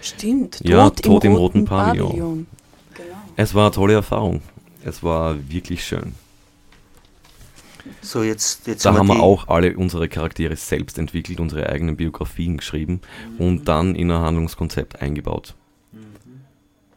[0.00, 2.08] Stimmt, ja, Tod, Tod im, im, roten, roten Pavillon.
[2.08, 2.46] Pavillon.
[2.94, 3.08] Genau.
[3.36, 4.42] Es war eine tolle Erfahrung.
[4.84, 6.14] Es war wirklich schön.
[8.02, 12.58] So, jetzt, jetzt da haben wir auch alle unsere Charaktere selbst entwickelt, unsere eigenen Biografien
[12.58, 13.00] geschrieben
[13.32, 13.46] mhm.
[13.46, 15.54] und dann in ein Handlungskonzept eingebaut.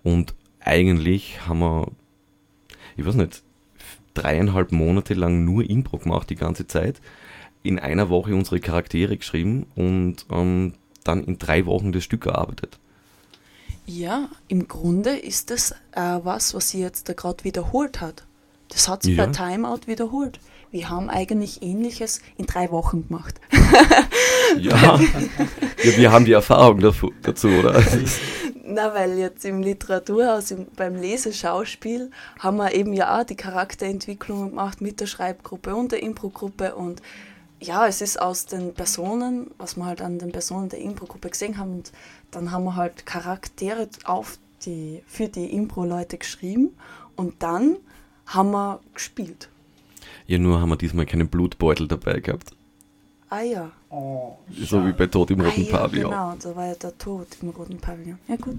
[0.03, 1.87] Und eigentlich haben wir,
[2.97, 3.43] ich weiß nicht,
[4.13, 7.01] dreieinhalb Monate lang nur Impro gemacht, die ganze Zeit.
[7.63, 10.73] In einer Woche unsere Charaktere geschrieben und ähm,
[11.03, 12.79] dann in drei Wochen das Stück erarbeitet.
[13.85, 18.25] Ja, im Grunde ist das äh, was, was sie jetzt da gerade wiederholt hat.
[18.69, 19.25] Das hat sie ja.
[19.25, 20.39] bei Timeout wiederholt.
[20.71, 23.41] Wir haben eigentlich Ähnliches in drei Wochen gemacht.
[24.57, 24.99] ja.
[25.83, 27.83] ja, wir haben die Erfahrung dazu, oder?
[28.73, 32.09] Na, weil jetzt im Literaturhaus, im, beim Leseschauspiel,
[32.39, 37.01] haben wir eben ja auch die Charakterentwicklung gemacht mit der Schreibgruppe und der Improgruppe und
[37.59, 41.57] ja, es ist aus den Personen, was wir halt an den Personen der Impro-Gruppe gesehen
[41.57, 41.91] haben, und
[42.31, 46.69] dann haben wir halt Charaktere auf die, für die Impro-Leute geschrieben
[47.17, 47.75] und dann
[48.25, 49.49] haben wir gespielt.
[50.27, 52.53] Ja, nur haben wir diesmal keinen Blutbeutel dabei gehabt.
[53.33, 53.71] Ah ja.
[53.89, 56.11] Oh, So wie bei Tod im Ah Roten ja, Pavillon.
[56.11, 58.19] genau, da war ja der Tod im Roten Pavillon.
[58.27, 58.57] Ja gut.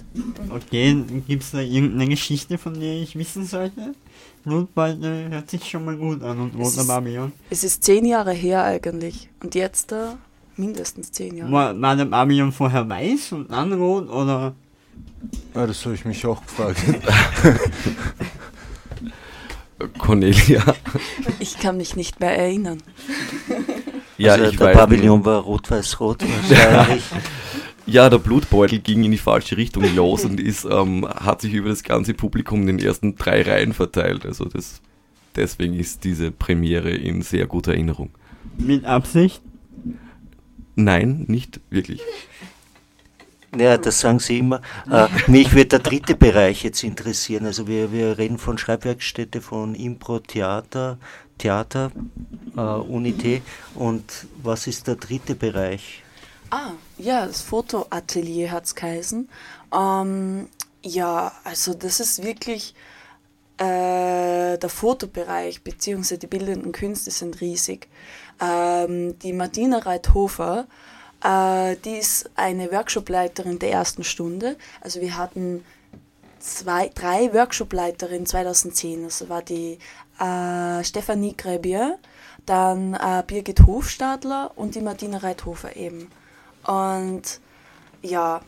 [0.48, 0.96] Okay,
[1.28, 3.94] gibt es da irgendeine Geschichte, von der ich wissen sollte?
[4.44, 7.32] Blutbeutel hört sich schon mal gut an und Es roter ist- Babylon.
[7.50, 9.28] Es ist zehn Jahre her eigentlich.
[9.42, 10.16] Und jetzt da
[10.56, 11.52] mindestens zehn Jahre.
[11.52, 14.54] War, war der Babylon vorher weiß und dann rot oder?
[15.54, 16.82] Ja, das habe ich mich auch gefragt.
[19.98, 20.62] Cornelia.
[21.40, 22.78] Ich kann mich nicht mehr erinnern.
[24.18, 24.76] Ja, also ich der weiß.
[24.76, 27.04] Pavillon war rot-weiß-rot wahrscheinlich.
[27.84, 31.68] Ja, der Blutbeutel ging in die falsche Richtung los und ist, ähm, hat sich über
[31.68, 34.24] das ganze Publikum in den ersten drei Reihen verteilt.
[34.24, 34.80] Also das,
[35.34, 38.10] deswegen ist diese Premiere in sehr guter Erinnerung.
[38.56, 39.42] Mit Absicht?
[40.76, 42.02] Nein, nicht wirklich.
[43.54, 44.62] Ja, das sagen Sie immer.
[44.90, 47.44] Äh, mich wird der dritte Bereich jetzt interessieren.
[47.44, 50.20] Also wir, wir reden von Schreibwerkstätte, von Impro,
[51.38, 51.90] Theater,
[52.56, 53.42] äh, Unité.
[53.74, 56.02] Und was ist der dritte Bereich?
[56.50, 59.28] Ah, ja, das Fotoatelier hat es geheißen.
[59.74, 60.48] Ähm,
[60.82, 62.74] ja, also das ist wirklich
[63.56, 67.88] äh, der Fotobereich beziehungsweise die bildenden Künste sind riesig.
[68.40, 70.66] Ähm, die Martina Reithofer,
[71.22, 74.56] äh, die ist eine Workshopleiterin der ersten Stunde.
[74.80, 75.64] Also wir hatten
[76.42, 79.04] zwei, drei Workshopleiterinnen 2010.
[79.04, 79.78] Das war die
[80.18, 81.98] äh, Stefanie Grebier,
[82.44, 86.10] dann äh, Birgit Hofstadler und die Martina Reithofer eben.
[86.66, 87.40] Und
[88.02, 88.40] ja,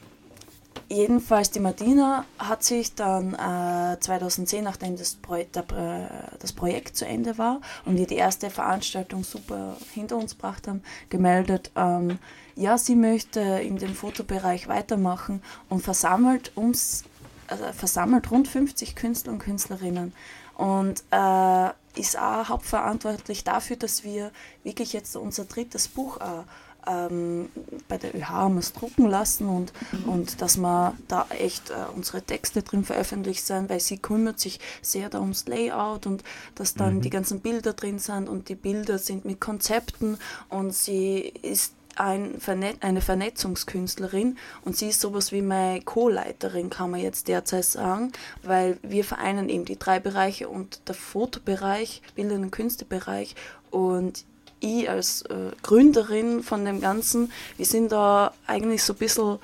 [0.88, 6.96] jedenfalls die Martina hat sich dann äh, 2010, nachdem das, Pro der, äh, das Projekt
[6.96, 12.18] zu Ende war und wir die erste Veranstaltung super hinter uns gebracht haben, gemeldet, ähm,
[12.56, 17.04] ja, sie möchte in dem Fotobereich weitermachen und versammelt ums
[17.48, 20.12] also versammelt rund 50 Künstler und Künstlerinnen.
[20.56, 24.30] Und äh, ist auch hauptverantwortlich dafür, dass wir
[24.62, 26.44] wirklich jetzt unser drittes Buch äh,
[26.86, 27.48] ähm,
[27.88, 29.72] bei der ÖH haben es drucken lassen und,
[30.06, 34.60] und dass wir da echt äh, unsere Texte drin veröffentlicht sind, weil sie kümmert sich
[34.82, 36.24] sehr da ums Layout und
[36.54, 40.18] dass dann die ganzen Bilder drin sind und die Bilder sind mit Konzepten
[40.48, 46.90] und sie ist ein Vernet eine Vernetzungskünstlerin und sie ist sowas wie meine Co-Leiterin, kann
[46.90, 52.50] man jetzt derzeit sagen, weil wir vereinen eben die drei Bereiche und der Fotobereich, bildenden
[52.50, 53.34] Künstebereich
[53.70, 54.24] und
[54.60, 59.38] ich als äh, Gründerin von dem Ganzen, wir sind da eigentlich so ein bisschen,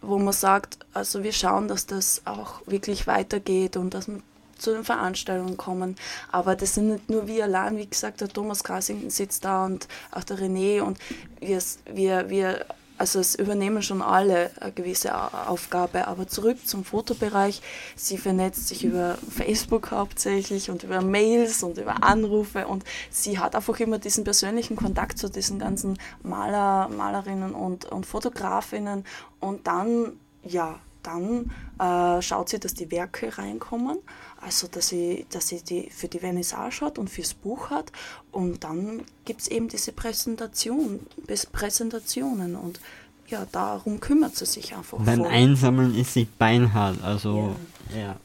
[0.00, 4.22] wo man sagt, also wir schauen, dass das auch wirklich weitergeht und dass man
[4.62, 5.96] zu den Veranstaltungen kommen.
[6.30, 9.88] Aber das sind nicht nur wir allein, wie gesagt, der Thomas Kasington sitzt da und
[10.10, 10.98] auch der René und
[11.40, 11.60] wir,
[11.92, 12.64] wir, wir
[12.98, 17.60] also es übernehmen schon alle eine gewisse Au- Aufgabe, aber zurück zum Fotobereich.
[17.96, 23.56] Sie vernetzt sich über Facebook hauptsächlich und über Mails und über Anrufe und sie hat
[23.56, 29.04] einfach immer diesen persönlichen Kontakt zu diesen ganzen Maler, Malerinnen und, und Fotografinnen
[29.40, 30.12] und dann,
[30.44, 31.50] ja, dann
[31.80, 33.98] äh, schaut sie, dass die Werke reinkommen,
[34.44, 37.92] also dass sie, dass sie die für die Vernissage hat und fürs Buch hat
[38.32, 42.80] und dann gibt es eben diese Präsentation, Bis- Präsentationen und
[43.28, 44.98] ja, darum kümmert sie sich einfach.
[44.98, 45.28] Beim voll.
[45.28, 47.54] Einsammeln ist sie beinhart, also
[47.96, 48.16] ja.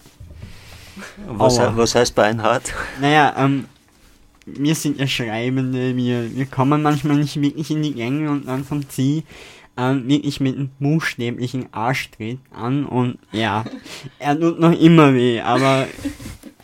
[1.27, 1.77] Was, Aua.
[1.77, 2.73] was heißt Beinhard?
[3.01, 3.65] Naja, ähm,
[4.47, 8.67] wir sind ja Schreibende, wir, wir kommen manchmal nicht wirklich in die Gänge und dann
[8.67, 9.23] kommt sie
[9.77, 13.65] ähm, wirklich mit einem buchstäblichen Arschtritt an und ja,
[14.19, 15.87] er tut noch immer weh, aber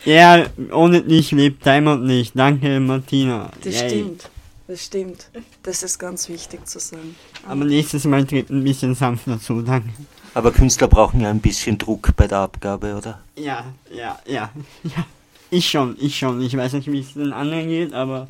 [0.04, 2.36] er ohne dich lebt Heimat nicht.
[2.36, 3.50] Danke Martina.
[3.62, 3.88] Das Yay.
[3.88, 4.30] stimmt,
[4.66, 5.30] das stimmt.
[5.62, 7.14] Das ist ganz wichtig zu sagen.
[7.46, 9.90] Aber nächstes Mal tritt ein bisschen sanfter zu, danke.
[10.34, 13.20] Aber Künstler brauchen ja ein bisschen Druck bei der Abgabe, oder?
[13.36, 14.50] Ja, ja, ja,
[14.82, 15.06] ja.
[15.50, 16.42] Ich schon, ich schon.
[16.42, 18.26] Ich weiß nicht, wie es den anderen geht, aber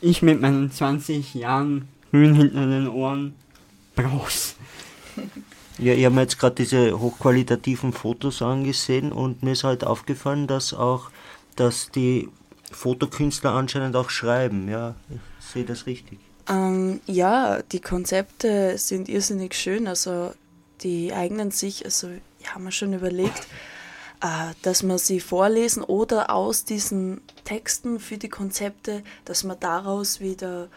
[0.00, 3.34] ich mit meinen 20 Jahren grün hinter den Ohren
[3.94, 4.56] brauch's.
[5.78, 10.46] Ja, ich habe mir jetzt gerade diese hochqualitativen Fotos angesehen und mir ist halt aufgefallen,
[10.46, 11.10] dass auch,
[11.56, 12.28] dass die
[12.70, 14.68] Fotokünstler anscheinend auch schreiben.
[14.68, 16.18] Ja, ich sehe das richtig.
[16.48, 19.86] Ähm, ja, die Konzepte sind irrsinnig schön.
[19.86, 20.32] Also
[20.82, 23.46] die eignen sich, also ja, haben wir schon überlegt,
[24.22, 30.20] äh, dass wir sie vorlesen oder aus diesen Texten für die Konzepte, dass wir daraus
[30.20, 30.68] wieder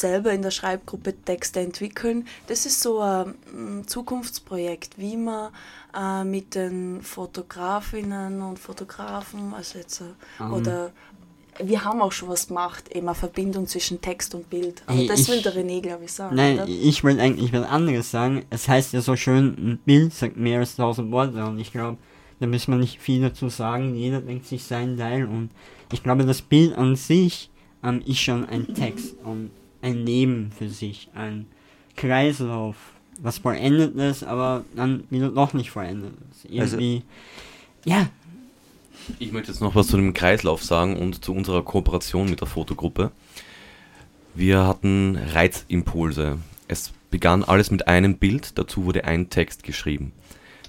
[0.00, 2.26] selber in der Schreibgruppe Texte entwickeln.
[2.48, 5.50] Das ist so ein mm, Zukunftsprojekt, wie man
[5.96, 10.04] äh, mit den Fotografinnen und Fotografen, also jetzt, äh,
[10.40, 10.52] Ähm.
[10.52, 10.90] oder
[11.62, 14.82] wir haben auch schon was gemacht, eben eine Verbindung zwischen Text und Bild.
[14.86, 16.34] Aber Ey, das ich- will der René, glaube ich, sagen.
[16.34, 16.66] Nein, oder?
[16.68, 18.44] ich wollte eigentlich was anderes sagen.
[18.50, 21.98] Es heißt ja so schön, ein Bild sagt mehr als tausend Worte und ich glaube,
[22.40, 23.94] da müssen wir nicht viel dazu sagen.
[23.94, 25.50] Jeder denkt sich seinen Teil und
[25.92, 27.50] ich glaube, das Bild an sich
[27.84, 29.50] ähm, ist schon ein Text und
[29.84, 31.46] ein Leben für sich, ein
[31.96, 32.76] Kreislauf,
[33.20, 36.50] was vollendet ist, aber dann wieder noch nicht vollendet ist.
[36.58, 37.02] Also Irgendwie,
[37.84, 38.08] ja,
[39.18, 42.48] Ich möchte jetzt noch was zu dem Kreislauf sagen und zu unserer Kooperation mit der
[42.48, 43.12] Fotogruppe.
[44.34, 46.38] Wir hatten Reizimpulse.
[46.66, 50.12] Es begann alles mit einem Bild, dazu wurde ein Text geschrieben.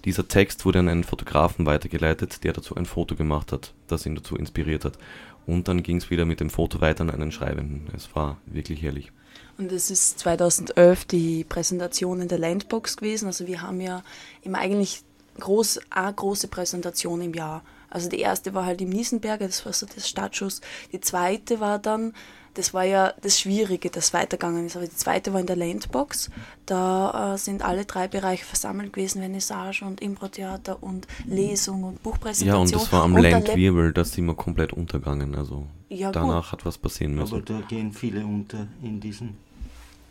[0.03, 4.15] Dieser Text wurde an einen Fotografen weitergeleitet, der dazu ein Foto gemacht hat, das ihn
[4.15, 4.99] dazu inspiriert hat.
[5.47, 7.87] Und dann ging es wieder mit dem Foto weiter an einen Schreibenden.
[7.95, 9.11] Es war wirklich herrlich.
[9.57, 13.27] Und es ist 2011 die Präsentation in der Landbox gewesen.
[13.27, 14.03] Also wir haben ja
[14.41, 15.03] immer eigentlich
[15.39, 17.63] groß, eine große Präsentation im Jahr.
[17.89, 20.61] Also die erste war halt im Niesenberger, das war so das Startschuss.
[20.91, 22.13] Die zweite war dann,
[22.55, 24.75] das war ja das Schwierige, das weitergegangen ist.
[24.75, 26.31] Aber die zweite war in der Landbox.
[26.65, 31.99] Da äh, sind alle drei Bereiche versammelt gewesen, Vernissage und Impro-Theater und Lesung und Ja,
[32.03, 32.61] Buchpräsentation.
[32.61, 35.35] und das war am Landwirbel, da sind wir komplett untergegangen.
[35.35, 36.15] Also Ja, gut.
[36.15, 37.45] danach hat was passieren Aber müssen.
[37.45, 39.37] da gehen viele unter in, diesen,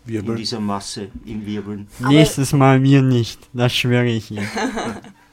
[0.07, 0.37] in Wirbel.
[0.37, 1.89] dieser Masse im Wirbeln.
[2.01, 4.47] Aber- nächstes Mal wir nicht, das schwöre ich Ihnen.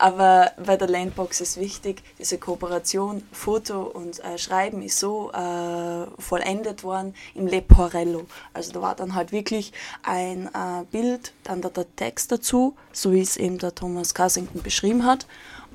[0.00, 6.06] Aber bei der Landbox ist wichtig, diese Kooperation, Foto und äh, Schreiben ist so äh,
[6.18, 8.26] vollendet worden im Leporello.
[8.54, 13.12] Also da war dann halt wirklich ein äh, Bild, dann der, der Text dazu, so
[13.12, 15.26] wie es eben der Thomas Cassington beschrieben hat.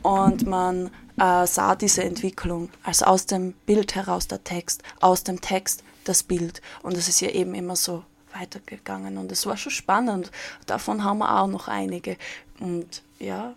[0.01, 5.39] Und man äh, sah diese Entwicklung, also aus dem Bild heraus der Text, aus dem
[5.39, 6.63] Text das Bild.
[6.82, 8.01] Und das ist ja eben immer so
[8.34, 10.32] weitergegangen und es war schon spannend.
[10.65, 12.17] Davon haben wir auch noch einige.
[12.59, 13.53] Und ja,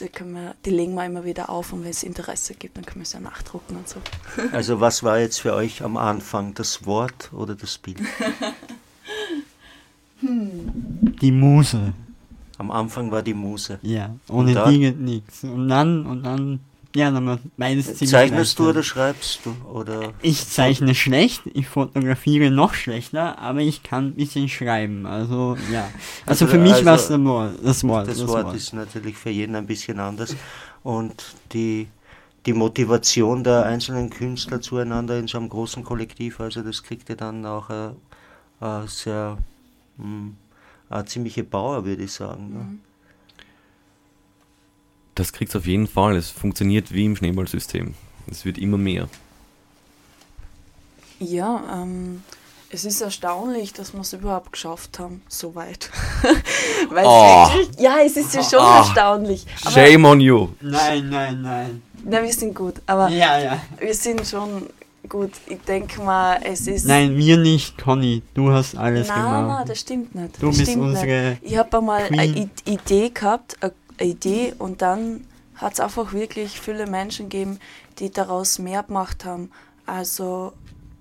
[0.00, 2.84] die, können wir, die legen wir immer wieder auf und wenn es Interesse gibt, dann
[2.84, 4.00] können wir es ja nachdrucken und so.
[4.52, 7.98] Also was war jetzt für euch am Anfang, das Wort oder das Bild?
[11.20, 11.92] Die Muse,
[12.56, 13.78] Am Anfang war die Muse.
[13.82, 15.44] ja, ohne geht nichts.
[15.44, 16.60] Und dann, und dann,
[16.96, 18.76] ja, dann war beides ziemlich Zeichnest du leicht.
[18.76, 19.56] oder schreibst du?
[19.68, 25.04] Oder Ich zeichne schlecht, ich fotografiere noch schlechter, aber ich kann ein bisschen schreiben.
[25.06, 25.90] Also ja.
[26.26, 27.58] Also, Also, für mich also, war es das Wort.
[27.64, 28.08] Das Wort.
[28.08, 30.36] das Wort ist natürlich für jeden ein bisschen anders.
[30.82, 31.88] Und die,
[32.46, 37.14] die Motivation der einzelnen Künstler zueinander in so einem großen Kollektiv, also das kriegt ja
[37.16, 37.96] dann auch eine,
[38.60, 39.38] eine sehr
[39.96, 40.32] mh,
[40.90, 42.52] eine ziemliche Power, würde ich sagen.
[42.52, 42.78] Ne?
[45.14, 46.16] Das kriegt's auf jeden Fall.
[46.16, 47.94] Es funktioniert wie im Schneeballsystem.
[48.30, 49.08] Es wird immer mehr.
[51.20, 52.22] Ja, ähm,
[52.70, 55.90] es ist erstaunlich, dass wir es überhaupt geschafft haben, so weit.
[56.90, 57.46] Weil Oh.
[57.48, 58.78] es wirklich, ja, es ist ja schon Ah.
[58.78, 59.46] erstaunlich.
[59.62, 60.48] Aber, Shame on you!
[60.60, 61.82] Nein, nein, nein.
[62.04, 63.62] na, wir sind gut, aber Ja, ja.
[63.78, 64.66] wir sind schon
[65.08, 65.30] gut.
[65.46, 66.86] Ich denke mal, es ist...
[66.86, 68.22] Nein, wir nicht, Conny.
[68.34, 69.48] Du hast alles nein, gemacht.
[69.58, 70.42] nein, das stimmt nicht.
[70.42, 71.42] Du das bist stimmt unsere Nicht.
[71.44, 72.18] Ich habe einmal Queen.
[72.20, 75.26] eine Idee gehabt, eine Idee, und dann
[75.56, 77.60] hat es einfach wirklich viele Menschen gegeben,
[77.98, 79.50] die daraus mehr gemacht haben.
[79.86, 80.52] Also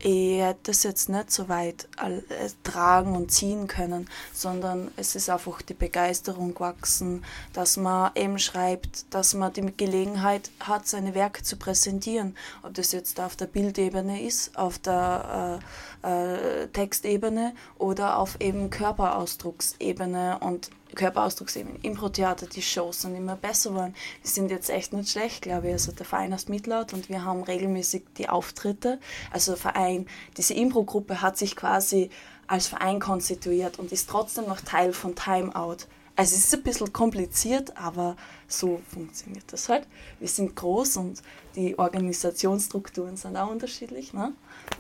[0.06, 5.30] ich hätte das jetzt nicht so weit äh, tragen und ziehen können, sondern es ist
[5.30, 7.24] einfach die Begeisterung gewachsen,
[7.54, 12.36] dass man eben schreibt, dass man die Gelegenheit hat, seine Werke zu präsentieren.
[12.64, 15.62] Ob das jetzt auf der Bildebene ist, auf der
[16.04, 21.80] äh, äh, Textebene oder auf eben Körperausdrucksebene und Körperausdrucksebene.
[21.82, 23.96] Impro-Theater, die Shows sind immer besser geworden.
[24.24, 25.74] Die sind jetzt echt nicht schlecht, glaube ich.
[25.74, 29.00] Also der Verein heißt Mitlaut und wir haben regelmäßig die Auftritte.
[29.32, 32.10] Also der Verein, diese Impro-Gruppe hat sich quasi
[32.48, 35.88] als Verein konstituiert und ist trotzdem noch Teil von Timeout.
[36.16, 38.16] Also es ist ein bisschen kompliziert, aber
[38.48, 39.88] so funktioniert das halt.
[40.20, 41.24] Wir sind groß und
[41.56, 44.14] die Organisationsstrukturen sind auch unterschiedlich.
[44.14, 44.34] Ne?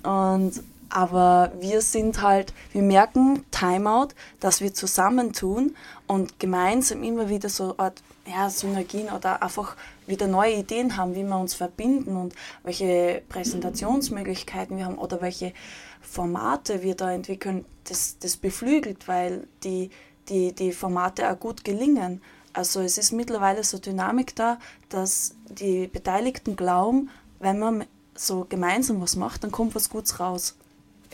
[0.03, 0.61] Und,
[0.93, 5.75] aber wir sind halt, wir merken Timeout, dass wir zusammentun
[6.05, 9.75] und gemeinsam immer wieder so Art, ja, Synergien oder einfach
[10.05, 15.53] wieder neue Ideen haben, wie wir uns verbinden und welche Präsentationsmöglichkeiten wir haben oder welche
[15.99, 19.89] Formate wir da entwickeln, das, das beflügelt, weil die,
[20.29, 22.21] die, die Formate auch gut gelingen.
[22.53, 29.01] Also es ist mittlerweile so Dynamik da, dass die Beteiligten glauben, wenn man so gemeinsam
[29.01, 30.55] was macht, dann kommt was Gutes raus.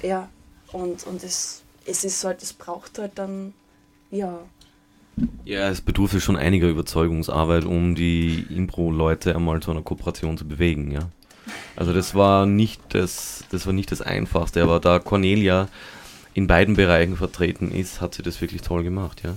[0.03, 0.29] Ja,
[0.71, 3.53] und, und es, es ist halt, es braucht halt dann,
[4.11, 4.39] ja,
[5.43, 10.91] Ja, es bedurfte schon einiger Überzeugungsarbeit, um die Impro-Leute einmal zu einer Kooperation zu bewegen,
[10.91, 11.09] ja.
[11.75, 15.67] Also das war nicht das, das war nicht das Einfachste, aber da Cornelia
[16.33, 19.35] in beiden Bereichen vertreten ist, hat sie das wirklich toll gemacht, ja.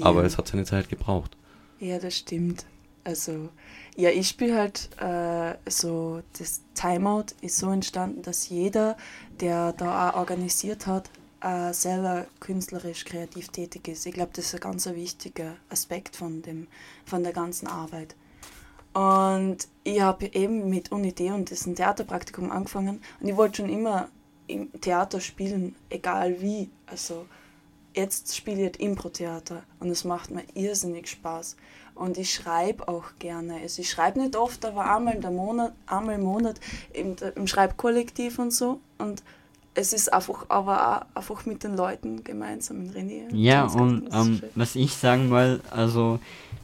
[0.00, 0.26] Aber Ja.
[0.26, 1.36] es hat seine Zeit gebraucht.
[1.80, 2.64] Ja, das stimmt.
[3.04, 3.50] Also,
[3.96, 8.96] ja, ich spiele halt äh, so, das Timeout ist so entstanden, dass jeder,
[9.40, 14.06] der da auch organisiert hat, äh, selber künstlerisch kreativ tätig ist.
[14.06, 16.66] Ich glaube, das ist ein ganz wichtiger Aspekt von, dem,
[17.04, 18.14] von der ganzen Arbeit.
[18.92, 24.08] Und ich habe eben mit Unidee und diesem Theaterpraktikum angefangen und ich wollte schon immer
[24.46, 26.70] im Theater spielen, egal wie.
[26.86, 27.26] Also
[27.94, 31.56] jetzt spiele ich halt Impro-Theater und es macht mir irrsinnig Spaß.
[31.96, 33.54] Und ich schreibe auch gerne.
[33.62, 36.60] Also ich schreibe nicht oft, aber einmal, im Monat, einmal im Monat
[36.92, 38.80] im, im Schreibkollektiv und so.
[38.98, 39.22] Und
[39.74, 43.34] es ist einfach, aber auch einfach mit den Leuten gemeinsam in René.
[43.34, 46.18] Ja, und ähm, was ich sagen will, also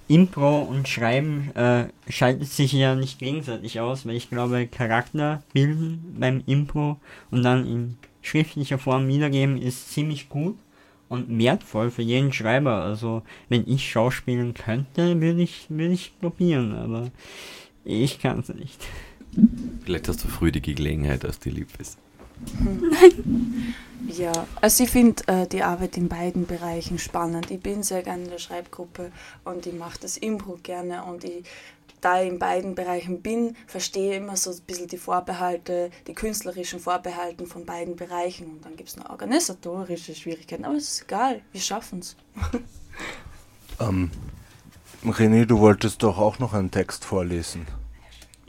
[0.09, 6.15] Impro und Schreiben äh, schaltet sich ja nicht gegenseitig aus, weil ich glaube, Charakter bilden
[6.19, 6.99] beim Impro
[7.31, 10.57] und dann in schriftlicher Form wiedergeben ist ziemlich gut
[11.13, 12.83] und wertvoll für jeden Schreiber.
[12.83, 17.11] Also wenn ich schauspielen könnte, würde ich, würde ich probieren, aber
[17.85, 18.83] ich kann es nicht.
[19.85, 21.99] Vielleicht hast du früh die Gelegenheit, dass dir lieb ist.
[22.59, 23.75] Nein.
[24.09, 27.51] Ja, also ich finde äh, die Arbeit in beiden Bereichen spannend.
[27.51, 29.13] Ich bin sehr gerne in der Schreibgruppe
[29.45, 31.45] und ich mache das Impro gerne und ich,
[32.03, 36.81] da ich in beiden Bereichen bin, verstehe immer so ein bisschen die Vorbehalte, die künstlerischen
[36.81, 41.41] Vorbehalte von beiden Bereichen und dann gibt es noch organisatorische Schwierigkeiten, aber es ist egal,
[41.53, 42.17] wir schaffen es.
[43.81, 44.11] ähm,
[45.05, 47.67] René, du wolltest doch auch noch einen Text vorlesen.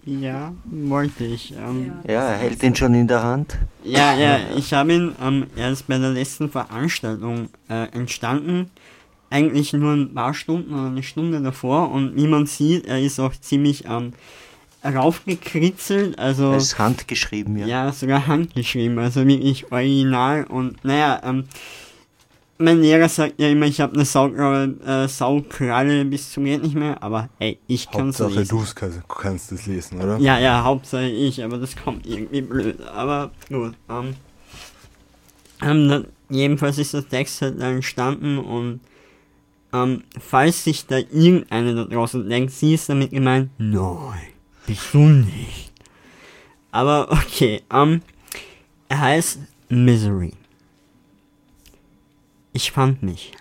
[0.05, 1.53] Ja, wollte ich.
[1.53, 3.57] Ähm, ja, er hält ihn schon in der Hand.
[3.83, 8.69] Ja, ja, ich habe ihn ähm, erst bei der letzten Veranstaltung äh, entstanden.
[9.33, 11.91] Eigentlich nur ein paar Stunden oder eine Stunde davor.
[11.91, 14.13] Und wie man sieht, er ist auch ziemlich ähm,
[14.85, 16.19] raufgekritzelt.
[16.19, 17.65] Also, er ist handgeschrieben, ja.
[17.65, 18.99] Ja, sogar handgeschrieben.
[18.99, 20.43] Also wirklich original.
[20.43, 21.45] Und naja, ähm,
[22.59, 26.75] mein Lehrer sagt ja immer, ich habe eine Saukralle, äh, Saukralle bis zum geht nicht
[26.75, 28.57] mehr, aber hey, ich kann es lesen.
[28.57, 30.17] Hauptsache du kannst es lesen, oder?
[30.19, 32.79] Ja, ja, Hauptsache ich, aber das kommt irgendwie blöd.
[32.81, 34.15] Aber gut, ähm,
[35.63, 38.79] ähm, jedenfalls ist der Text halt entstanden und
[39.73, 44.21] ähm, falls sich da irgendeiner da draußen denkt, sie ist damit gemeint, nein,
[44.67, 45.73] bist du nicht.
[46.71, 48.01] Aber okay, ähm,
[48.87, 50.33] er heißt Misery.
[52.53, 53.31] Ich fand mich,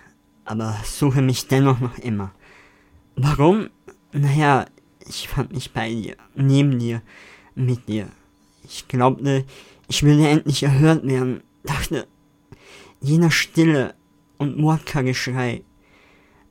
[0.45, 2.31] aber suche mich dennoch noch immer.
[3.15, 3.69] Warum?
[4.11, 4.65] Naja,
[5.07, 7.03] ich fand mich bei dir, neben dir,
[7.53, 8.07] mit dir.
[8.63, 9.45] Ich glaubte,
[9.87, 12.07] ich würde endlich erhört werden, dachte,
[13.01, 13.93] jener Stille
[14.37, 15.63] und Mordka-Geschrei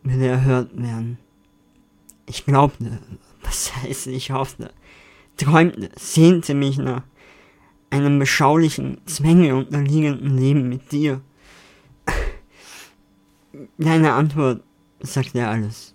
[0.03, 1.19] würde erhört werden.
[2.27, 2.99] Ich glaubte,
[3.43, 4.73] was heißt ich hoffte,
[5.37, 7.03] träumte, sehnte mich nach
[7.91, 11.21] einem beschaulichen, Zwänge unterliegenden Leben mit dir.
[13.77, 14.63] Deine Antwort
[15.01, 15.95] sagt ja alles.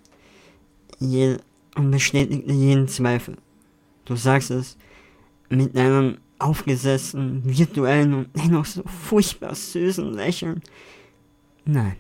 [0.99, 1.37] Je
[1.75, 3.37] und bestätigte jeden Zweifel.
[4.05, 4.77] Du sagst es
[5.49, 10.61] mit deinem aufgesetzten, virtuellen und dennoch so furchtbar süßen Lächeln.
[11.65, 11.97] Nein.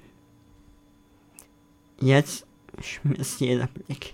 [1.99, 2.45] Jetzt
[2.81, 4.13] schmiss jeder Blick.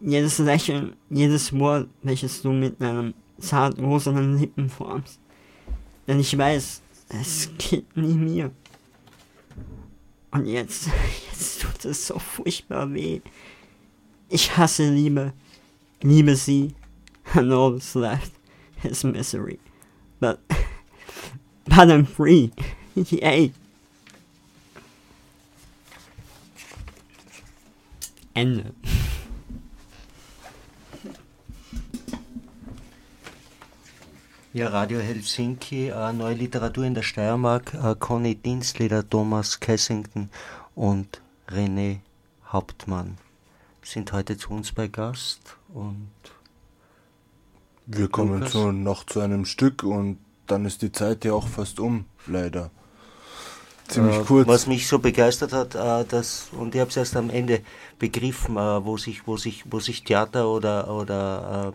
[0.00, 5.20] Jedes Lächeln, jedes Wort, welches du mit deinen zart rosanen Lippen formst.
[6.06, 8.50] Denn ich weiß, es geht nie mir.
[10.30, 10.88] Und jetzt,
[11.28, 13.20] jetzt tut es so furchtbar weh.
[14.28, 15.32] Ich hasse Liebe,
[16.02, 16.74] liebe sie,
[17.34, 18.32] and all that's left
[18.84, 19.58] is misery.
[20.20, 20.38] But,
[21.64, 22.50] but I'm free,
[22.94, 23.52] yay.
[28.38, 28.72] Ende.
[34.52, 40.30] Ja, Radio Helsinki, äh, Neue Literatur in der Steiermark, äh, Conny Dienstleder, Thomas Kessington
[40.76, 41.98] und René
[42.46, 43.18] Hauptmann
[43.82, 46.12] sind heute zu uns bei Gast und
[47.86, 51.80] wir kommen zu, noch zu einem Stück und dann ist die Zeit ja auch fast
[51.80, 52.70] um, leider
[53.88, 54.48] ziemlich äh, kurz.
[54.48, 57.60] Was mich so begeistert hat, äh, dass, und ich habe es erst am Ende
[57.98, 61.72] begriffen, äh, wo, sich, wo, sich, wo sich Theater oder, oder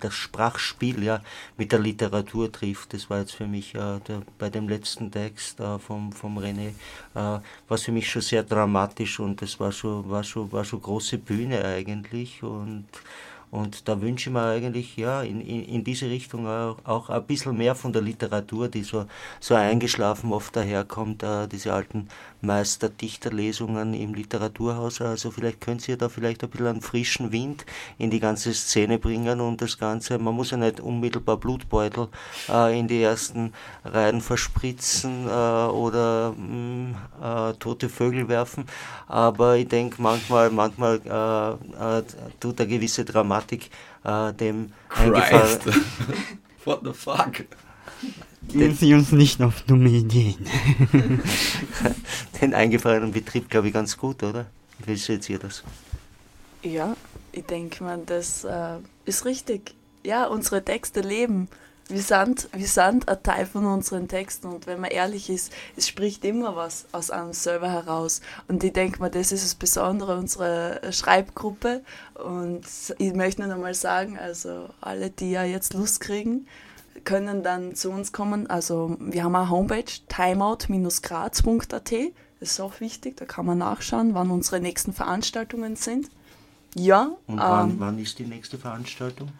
[0.00, 1.20] das Sprachspiel ja,
[1.56, 2.94] mit der Literatur trifft.
[2.94, 6.72] Das war jetzt für mich der, bei dem letzten Text vom, vom René,
[7.14, 11.18] war für mich schon sehr dramatisch und das war schon, war schon, war schon große
[11.18, 12.86] Bühne eigentlich und
[13.50, 17.24] und da wünsche ich mir eigentlich ja in, in, in diese Richtung auch, auch ein
[17.24, 19.06] bisschen mehr von der Literatur, die so,
[19.40, 22.08] so eingeschlafen oft daherkommt, äh, diese alten
[22.40, 25.00] Meisterdichterlesungen im Literaturhaus.
[25.00, 27.64] Also vielleicht könnt ihr da vielleicht ein bisschen einen frischen Wind
[27.98, 32.08] in die ganze Szene bringen und das Ganze, man muss ja nicht unmittelbar Blutbeutel
[32.48, 33.52] äh, in die ersten
[33.84, 38.64] Reihen verspritzen äh, oder mh, mm, äh, tote Vögel werfen,
[39.06, 42.02] aber ich denke manchmal, manchmal äh, äh,
[42.40, 45.62] tut eine gewisse Dramatik dem Christ.
[46.64, 47.44] What the fuck?
[48.42, 50.46] Den sie uns nicht auf dumme Ideen.
[52.40, 54.46] Den eingefahrenen Betrieb, glaube ich, ganz gut, oder?
[54.84, 55.64] Wie seht ihr das?
[56.62, 56.96] Ja,
[57.32, 59.74] ich denke mal, das äh, ist richtig.
[60.04, 61.48] Ja, unsere Texte leben.
[61.88, 65.86] Wir sind, wir sind ein Teil von unseren Texten und wenn man ehrlich ist, es
[65.86, 68.20] spricht immer was aus einem selber heraus.
[68.48, 71.82] Und ich denke mal, das ist das Besondere unserer Schreibgruppe.
[72.14, 72.64] Und
[72.98, 76.48] ich möchte nur einmal sagen, also alle, die ja jetzt Lust kriegen,
[77.04, 78.48] können dann zu uns kommen.
[78.48, 81.92] Also wir haben eine Homepage, timeout-graz.at.
[82.40, 86.10] Das ist auch wichtig, da kann man nachschauen, wann unsere nächsten Veranstaltungen sind.
[86.74, 87.12] Ja.
[87.26, 89.30] Und wann, ähm, wann ist die nächste Veranstaltung?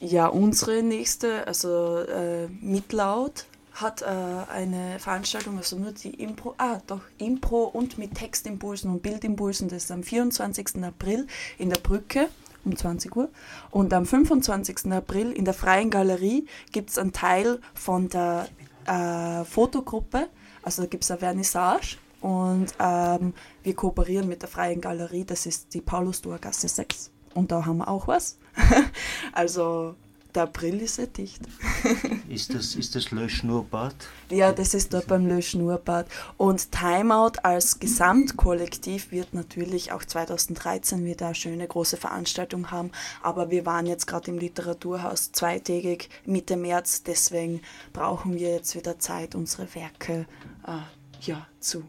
[0.00, 6.80] Ja, unsere nächste, also äh, Mitlaut hat äh, eine Veranstaltung, also nur die Impro, ah
[6.86, 10.82] doch, Impro und mit Textimpulsen und Bildimpulsen, das ist am 24.
[10.82, 11.26] April
[11.58, 12.28] in der Brücke
[12.64, 13.30] um 20 Uhr.
[13.70, 14.92] Und am 25.
[14.92, 18.48] April in der Freien Galerie gibt es einen Teil von der
[18.86, 20.28] äh, Fotogruppe,
[20.62, 23.32] also gibt es eine Vernissage und ähm,
[23.62, 27.88] wir kooperieren mit der Freien Galerie, das ist die Paulus-Duhr-Gasse 6 und da haben wir
[27.88, 28.38] auch was.
[29.32, 29.94] also
[30.36, 31.40] der April ist ja dicht.
[32.28, 33.94] ist das, ist das Le Schnurrbad?
[34.30, 36.06] Ja, das ist dort beim Le Schnurrbad.
[36.36, 42.90] Und Timeout als Gesamtkollektiv wird natürlich auch 2013 wieder eine schöne große Veranstaltung haben.
[43.22, 47.02] Aber wir waren jetzt gerade im Literaturhaus zweitägig Mitte März.
[47.02, 47.62] Deswegen
[47.94, 50.26] brauchen wir jetzt wieder Zeit, unsere Werke
[50.66, 51.82] äh, ja, zu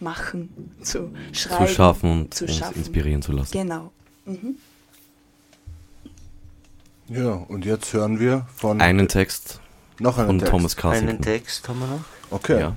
[0.00, 1.66] machen, zu schreiben.
[1.68, 3.52] Zu schaffen und zu uns inspirieren zu lassen.
[3.52, 3.92] Genau.
[4.24, 4.56] Mhm.
[7.08, 8.80] Ja, und jetzt hören wir von.
[8.80, 9.60] Einen Text.
[9.98, 10.50] Noch einen von Text.
[10.50, 11.08] Thomas Carsington.
[11.08, 12.04] Einen Text haben wir noch.
[12.30, 12.60] Okay.
[12.60, 12.76] Ja.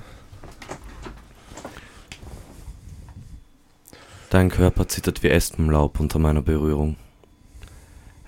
[4.30, 6.96] Dein Körper zittert wie Espenlaub unter meiner Berührung.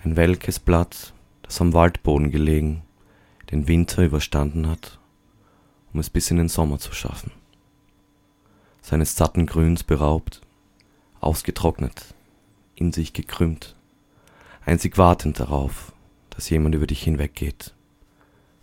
[0.04, 2.82] Ein welkes Blatt, das am Waldboden gelegen,
[3.50, 4.98] den Winter überstanden hat,
[5.94, 7.32] um es bis in den Sommer zu schaffen.
[8.82, 10.42] Seines satten Grüns beraubt,
[11.20, 12.14] ausgetrocknet,
[12.74, 13.74] in sich gekrümmt,
[14.66, 15.93] einzig wartend darauf,
[16.34, 17.74] dass jemand über dich hinweggeht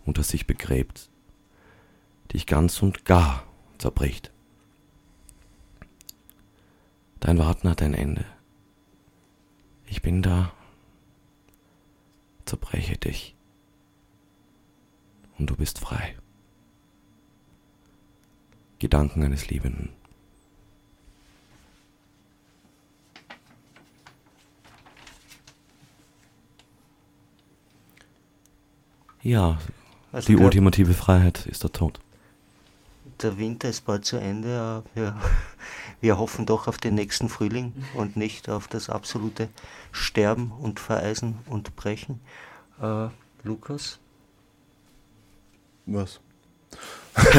[0.04, 1.10] und das sich begräbt,
[2.32, 3.46] dich ganz und gar
[3.78, 4.30] zerbricht.
[7.20, 8.24] Dein Warten hat ein Ende.
[9.86, 10.52] Ich bin da,
[12.44, 13.36] zerbreche dich
[15.38, 16.16] und du bist frei.
[18.78, 20.01] Gedanken eines Liebenden.
[29.22, 29.58] Ja,
[30.12, 32.00] also die ultimative Freiheit ist der Tod.
[33.22, 34.82] Der Winter ist bald zu Ende.
[34.94, 35.16] Wir,
[36.00, 39.48] wir hoffen doch auf den nächsten Frühling und nicht auf das absolute
[39.92, 42.20] Sterben und Vereisen und Brechen.
[42.80, 43.08] Äh,
[43.44, 43.98] Lukas?
[45.86, 46.20] Was?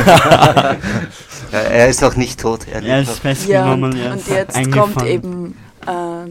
[1.51, 2.67] er ist noch nicht tot.
[2.67, 3.97] Er, er ist festgenommen.
[3.97, 5.57] Ja, und, und jetzt kommt eben
[5.87, 6.27] äh,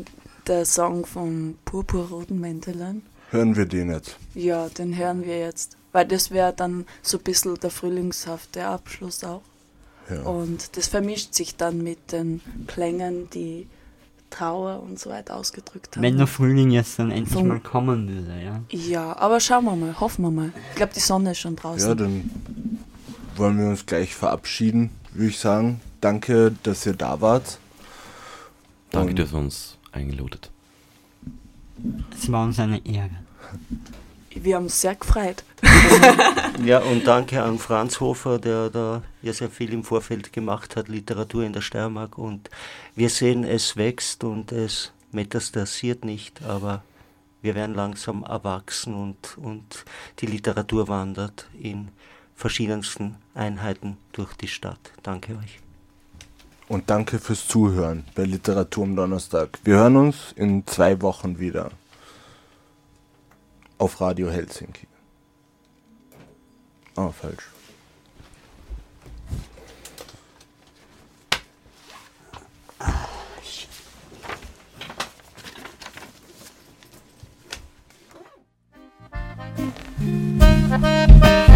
[0.46, 3.02] der Song von Purpurroten Mäntelein.
[3.32, 4.18] Hören wir den jetzt?
[4.34, 5.78] Ja, den hören wir jetzt.
[5.92, 9.40] Weil das wäre dann so ein bisschen der frühlingshafte Abschluss auch.
[10.10, 10.20] Ja.
[10.22, 13.66] Und das vermischt sich dann mit den Klängen, die
[14.28, 16.02] Trauer und so weiter ausgedrückt haben.
[16.02, 18.60] Wenn der Frühling jetzt dann endlich Von, mal kommen würde, ja.
[18.68, 20.52] Ja, aber schauen wir mal, hoffen wir mal.
[20.70, 21.88] Ich glaube, die Sonne ist schon draußen.
[21.88, 22.30] Ja, dann
[23.36, 25.80] wollen wir uns gleich verabschieden, würde ich sagen.
[26.02, 27.58] Danke, dass ihr da wart.
[28.90, 30.50] Danke, dass ihr uns eingelotet.
[32.14, 33.21] Es war uns eine Ehre.
[34.34, 35.44] Wir haben uns sehr gefreut.
[36.64, 40.88] ja, und danke an Franz Hofer, der da ja sehr viel im Vorfeld gemacht hat,
[40.88, 42.18] Literatur in der Steiermark.
[42.18, 42.48] Und
[42.94, 46.82] wir sehen, es wächst und es metastasiert nicht, aber
[47.42, 49.84] wir werden langsam erwachsen und, und
[50.20, 51.88] die Literatur wandert in
[52.34, 54.92] verschiedensten Einheiten durch die Stadt.
[55.02, 55.58] Danke euch.
[56.68, 59.58] Und danke fürs Zuhören bei Literatur am Donnerstag.
[59.64, 61.70] Wir hören uns in zwei Wochen wieder
[63.78, 64.86] auf Radio Helsinki.
[66.96, 67.48] Ah, oh, falsch.
[72.78, 73.08] Ah,
[80.72, 81.51] Thank